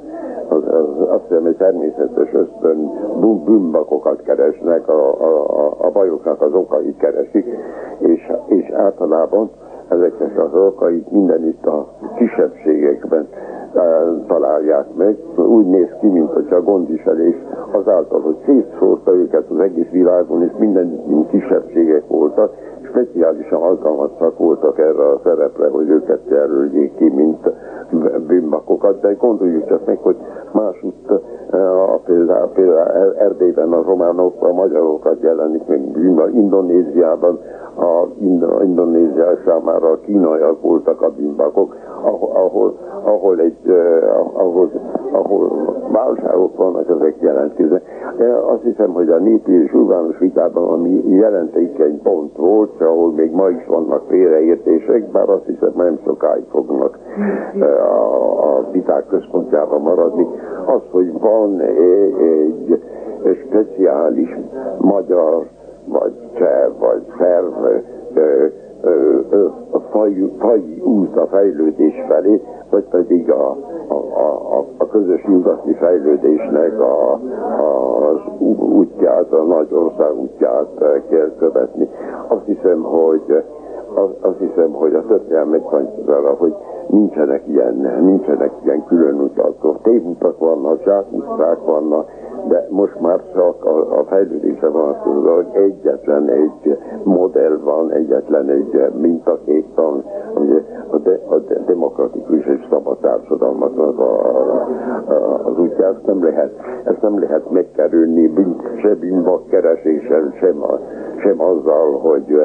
az, 0.49 0.62
az, 0.69 1.09
azt 1.09 1.23
hiszem, 1.29 1.43
hogy 1.43 1.57
természetes 1.57 2.33
ösztön 2.33 2.91
bűnbakokat 3.45 4.23
keresnek, 4.23 4.88
a, 4.88 5.21
a, 5.21 5.77
a 5.79 5.91
bajoknak 5.91 6.43
az 6.43 6.55
okait 6.55 6.97
keresik, 6.97 7.47
és, 7.99 8.33
és 8.47 8.71
általában 8.71 9.51
ezeknek 9.88 10.38
az 10.38 10.55
okait 10.55 11.11
mindenütt 11.11 11.67
a 11.67 11.88
kisebbségekben 12.17 13.29
találják 14.27 14.87
meg. 14.97 15.17
Úgy 15.37 15.67
néz 15.67 15.88
ki, 16.01 16.07
mint 16.07 16.33
hogy 16.33 16.47
a 16.51 16.62
gondviselés 16.62 17.35
azáltal, 17.71 18.21
hogy 18.21 18.37
szétszórta 18.47 19.14
őket 19.14 19.51
az 19.51 19.59
egész 19.59 19.91
világon, 19.91 20.43
és 20.43 20.51
minden 20.59 21.03
kisebbségek 21.31 22.07
voltak, 22.07 22.53
speciálisan 22.88 23.62
alkalmasak 23.62 24.38
voltak 24.38 24.79
erre 24.79 25.09
a 25.09 25.20
szerepre, 25.24 25.68
hogy 25.68 25.88
őket 25.88 26.20
jelöljék 26.29 26.94
ki, 26.94 27.09
mint 27.09 27.51
bűnbakokat, 28.27 29.01
de 29.01 29.12
gondoljuk 29.12 29.68
csak 29.68 29.87
meg, 29.87 29.98
hogy 29.98 30.16
másutt 30.53 31.12
például, 32.05 32.48
például 32.55 33.14
Erdélyben 33.18 33.72
a 33.72 33.83
románok, 33.83 34.42
a 34.42 34.53
magyarokat 34.53 35.20
jelenik 35.20 35.66
meg 35.66 35.81
bűn, 35.81 36.31
Indonéziában 36.35 37.38
a 37.79 38.07
Indonézia 38.62 39.38
számára 39.44 39.90
a 39.90 40.01
kínaiak 40.01 40.62
voltak 40.62 41.03
a 41.03 41.11
bűnbakok, 41.11 41.77
ahol, 42.35 42.79
ahol, 43.05 43.40
egy, 43.40 43.57
uh, 43.64 43.77
ahol, 44.33 44.70
ahol 45.12 45.77
válságok 45.92 46.57
vannak, 46.57 46.88
ezek 46.88 47.16
jelentkeznek. 47.20 47.83
Azt 48.46 48.62
hiszem, 48.62 48.92
hogy 48.92 49.09
a 49.09 49.18
népi 49.18 49.62
és 49.62 49.72
urbánus 49.72 50.18
vitában, 50.18 50.68
ami 50.68 51.09
jelentékeny 51.09 52.03
pont 52.03 52.37
volt, 52.37 52.78
ahol 52.81 53.12
még 53.12 53.33
ma 53.33 53.49
is 53.49 53.67
vannak 53.67 54.03
félreértések, 54.09 55.11
bár 55.11 55.29
azt 55.29 55.47
hiszem, 55.47 55.73
nem 55.77 55.99
sokáig 56.05 56.45
fognak 56.51 56.99
uh, 57.55 57.62
a, 57.64 58.57
a 58.57 58.71
viták 58.71 59.07
központjában 59.07 59.81
maradni, 59.81 60.27
az, 60.67 60.81
hogy 60.91 61.12
van 61.21 61.61
egy, 61.61 62.83
speciális 63.49 64.37
magyar 64.79 65.47
vagy 65.85 66.12
cseh, 66.35 66.69
vagy 66.79 67.03
szerv 67.19 67.64
a 69.71 69.79
faj, 69.79 70.33
faj 70.38 70.81
út 70.83 71.17
a 71.17 71.27
fejlődés 71.27 71.95
felé, 72.09 72.43
vagy 72.70 72.85
pedig 72.85 73.31
a, 73.31 73.57
a, 73.88 73.94
a, 73.94 74.64
a 74.76 74.87
közös 74.87 75.24
nyugati 75.24 75.74
fejlődésnek 75.74 76.81
a, 76.81 77.12
a, 77.12 78.09
az 78.09 78.20
útját, 78.59 79.33
a 79.33 79.42
nagy 79.42 79.68
ország 79.72 80.18
útját 80.18 80.68
kell 81.11 81.33
követni. 81.38 81.88
Azt 82.28 82.44
hiszem, 82.44 82.83
hogy 82.83 83.44
azt 84.20 84.38
hiszem, 84.38 84.72
hogy 84.72 84.94
a 84.94 85.04
történelem 85.07 85.48
megtanítja 85.48 86.35
hogy 86.38 86.54
nincsenek 86.88 87.42
ilyen, 87.46 87.74
nincsenek 88.00 88.52
ilyen 88.64 88.85
külön 88.85 89.20
utak. 89.20 89.83
Tévutak 89.83 90.38
vannak, 90.38 90.83
zsákutcák 90.83 91.64
vannak, 91.64 92.09
de 92.48 92.66
most 92.70 93.01
már 93.01 93.20
csak 93.35 93.64
a, 93.64 93.98
a 93.98 94.05
fejlődése 94.05 94.68
van 94.68 94.88
az, 94.88 94.96
hogy 95.35 95.46
egyetlen 95.53 96.29
egy 96.29 96.79
modell 97.03 97.59
van, 97.64 97.90
egyetlen 97.90 98.48
egy 98.48 98.92
mintakép 99.01 99.66
van, 99.74 100.05
ugye 100.35 100.62
a, 100.90 100.96
de, 100.98 101.20
a 101.29 101.37
de, 101.38 101.59
demokratikus 101.66 102.46
és 102.46 102.66
szabad 102.70 102.98
társadalmaknak 102.98 103.98
a, 103.98 104.37
a, 104.37 104.68
a, 105.09 105.46
az 105.46 105.59
útja, 105.59 105.87
ezt 105.87 106.07
nem 106.07 106.22
lehet, 106.24 106.53
ezt 106.85 107.03
nem 107.03 107.20
lehet 107.20 107.51
megkerülni 107.51 108.33
se 108.77 108.94
bűnbakkereséssel, 108.94 110.35
sem, 110.40 110.64
sem 111.16 111.40
azzal, 111.40 111.98
hogy 111.98 112.40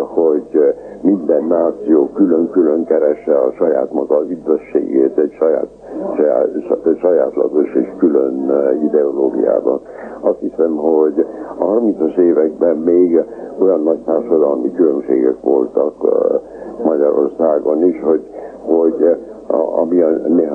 hogy 0.00 0.74
minden 1.00 1.44
náció 1.44 2.08
külön-külön 2.14 2.84
keresse 2.84 3.38
a 3.38 3.52
saját 3.52 3.92
maga 3.92 4.24
üdvösségét 4.28 5.18
egy 5.18 5.32
saját, 5.38 5.68
saját, 6.16 6.48
sajátlagos 7.00 7.74
és 7.74 7.88
külön 7.98 8.52
ideológiában. 8.84 9.80
Azt 10.20 10.38
hiszem, 10.40 10.76
hogy 10.76 11.26
a 11.58 11.64
30-as 11.64 12.16
években 12.16 12.76
még 12.76 13.24
olyan 13.58 13.82
nagy 13.82 13.98
társadalmi 14.04 14.72
különbségek 14.72 15.40
voltak 15.40 15.94
Magyarországon 16.84 17.84
is, 17.86 18.00
hogy, 18.02 18.30
hogy 18.62 19.16
ami 19.52 20.00
a, 20.00 20.08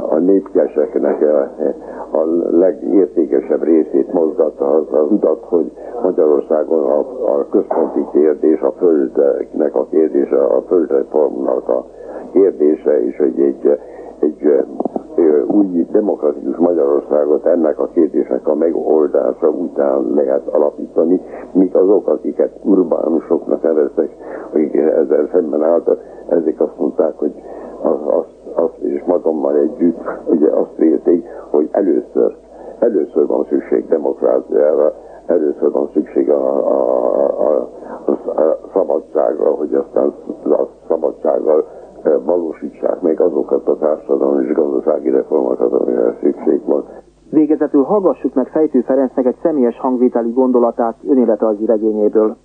a 0.10 0.17
népkeseknek 0.17 1.21
a, 1.21 1.52
a 2.17 2.25
legértékesebb 2.52 3.63
részét 3.63 4.13
mozgatta, 4.13 4.65
az 4.69 4.86
az 4.91 5.12
udat, 5.12 5.43
hogy 5.43 5.71
Magyarországon 6.04 6.84
a, 6.84 6.99
a 7.38 7.47
központi 7.52 8.06
kérdés, 8.12 8.60
a 8.62 8.71
földnek 8.71 9.75
a 9.75 9.86
kérdése, 9.89 10.43
a 10.43 10.62
földreformnak 10.67 11.69
a 11.69 11.86
kérdése, 12.32 13.06
és 13.06 13.17
hogy 13.17 13.39
egy, 13.39 13.80
egy 14.19 14.65
új 15.47 15.88
demokratikus 15.91 16.58
Magyarországot 16.58 17.45
ennek 17.45 17.80
a 17.80 17.88
kérdésnek 17.93 18.47
a 18.47 18.56
megoldása 18.56 19.47
után 19.49 20.12
lehet 20.13 20.47
alapítani, 20.47 21.21
míg 21.52 21.75
azok, 21.75 22.08
akiket 22.08 22.52
urbánusoknak 22.63 23.62
neveztek, 23.63 24.10
akik 24.54 24.75
ezzel 24.75 25.30
szemben 25.32 25.63
álltak, 25.63 25.99
ezek 26.30 26.62
azt 26.62 26.78
mondták, 26.80 27.13
hogy 27.17 27.34
az, 27.82 27.97
az 28.06 28.25
azt, 28.60 28.78
és 28.78 29.04
magammal 29.06 29.56
együtt 29.56 30.00
ugye 30.26 30.50
azt 30.50 30.76
vélték, 30.78 31.26
hogy 31.50 31.69
először, 31.72 32.36
először 32.80 33.28
van 33.28 33.45
szükség 33.50 33.88
demokráciára, 33.88 34.93
először 35.26 35.72
van 35.72 35.89
szükség 35.93 36.30
a, 36.30 36.67
a, 36.67 36.89
a, 37.48 37.67
a 38.06 38.58
szabadságra, 38.74 39.50
hogy 39.56 39.74
aztán 39.74 40.13
a 40.43 40.67
szabadsággal 40.88 41.67
eh, 42.04 42.13
valósítsák 42.26 43.02
meg 43.02 43.22
azokat 43.22 43.67
a 43.67 43.78
társadalmi 43.78 44.45
és 44.45 44.54
gazdasági 44.54 45.10
reformokat, 45.10 45.72
amire 45.72 46.17
szükség 46.22 46.62
van. 46.65 46.86
Végezetül 47.32 47.84
hallgassuk 47.84 48.34
meg 48.34 48.48
Fejtő 48.48 48.82
Ferencnek 48.82 49.26
egy 49.26 49.38
személyes 49.41 49.80
hangvételi 49.80 50.32
gondolatát 50.32 50.95
önéletrajzi 51.08 51.65
regényéből. 51.65 52.36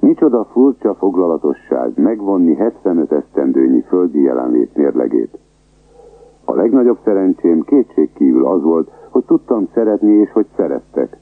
Micsoda 0.00 0.44
furcsa 0.44 0.94
foglalatosság 0.94 1.92
megvonni 1.96 2.54
75 2.54 3.12
esztendőnyi 3.12 3.80
földi 3.80 4.22
jelenlét 4.22 4.76
mérlegét. 4.76 5.38
A 6.44 6.54
legnagyobb 6.54 6.98
szerencsém 7.04 7.62
kétségkívül 7.62 8.46
az 8.46 8.62
volt, 8.62 8.90
hogy 9.10 9.24
tudtam 9.24 9.68
szeretni 9.74 10.12
és 10.12 10.32
hogy 10.32 10.46
szerettek. 10.56 11.16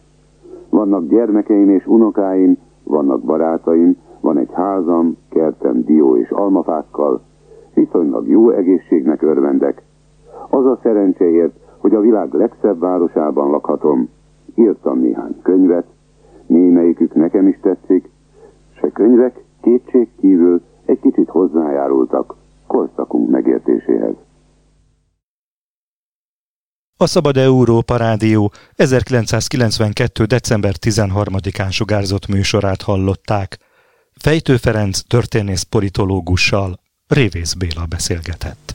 Vannak 0.71 1.09
gyermekeim 1.09 1.71
és 1.71 1.87
unokáim, 1.87 2.59
vannak 2.85 3.23
barátaim, 3.23 3.97
van 4.21 4.39
egy 4.39 4.53
házam, 4.53 5.17
kertem 5.29 5.85
dió 5.85 6.17
és 6.17 6.31
almafákkal, 6.31 7.21
viszonylag 7.75 8.29
jó 8.29 8.51
egészségnek 8.51 9.23
örvendek. 9.23 9.83
Az 10.51 10.67
a 10.67 10.79
szerencséért, 10.83 11.55
hogy 11.79 11.95
a 11.95 12.01
világ 12.01 12.33
legszebb 12.33 12.79
városában 12.79 13.51
lakhatom, 13.51 14.09
írtam 14.55 14.99
néhány 14.99 15.37
könyvet, 15.43 15.87
némelyikük 16.47 17.15
nekem 17.15 17.47
is 17.47 17.59
tetszik, 17.61 18.11
se 18.81 18.91
könyvek 18.91 19.45
kétség 19.61 20.09
kívül 20.17 20.63
egy 20.85 21.01
kicsit 21.01 21.29
hozzájárultak 21.29 22.35
korszakunk 22.67 23.31
megértéséhez. 23.31 24.15
A 27.01 27.07
Szabad 27.07 27.37
Európa 27.37 27.97
Rádió 27.97 28.53
1992. 28.77 30.25
december 30.25 30.75
13-án 30.81 31.73
sugárzott 31.73 32.27
műsorát 32.27 32.83
hallották. 32.83 33.59
Fejtő 34.17 34.57
Ferenc 34.57 35.01
történész 35.07 35.63
politológussal 35.63 36.81
Révész 37.07 37.53
Béla 37.53 37.87
beszélgetett. 37.87 38.75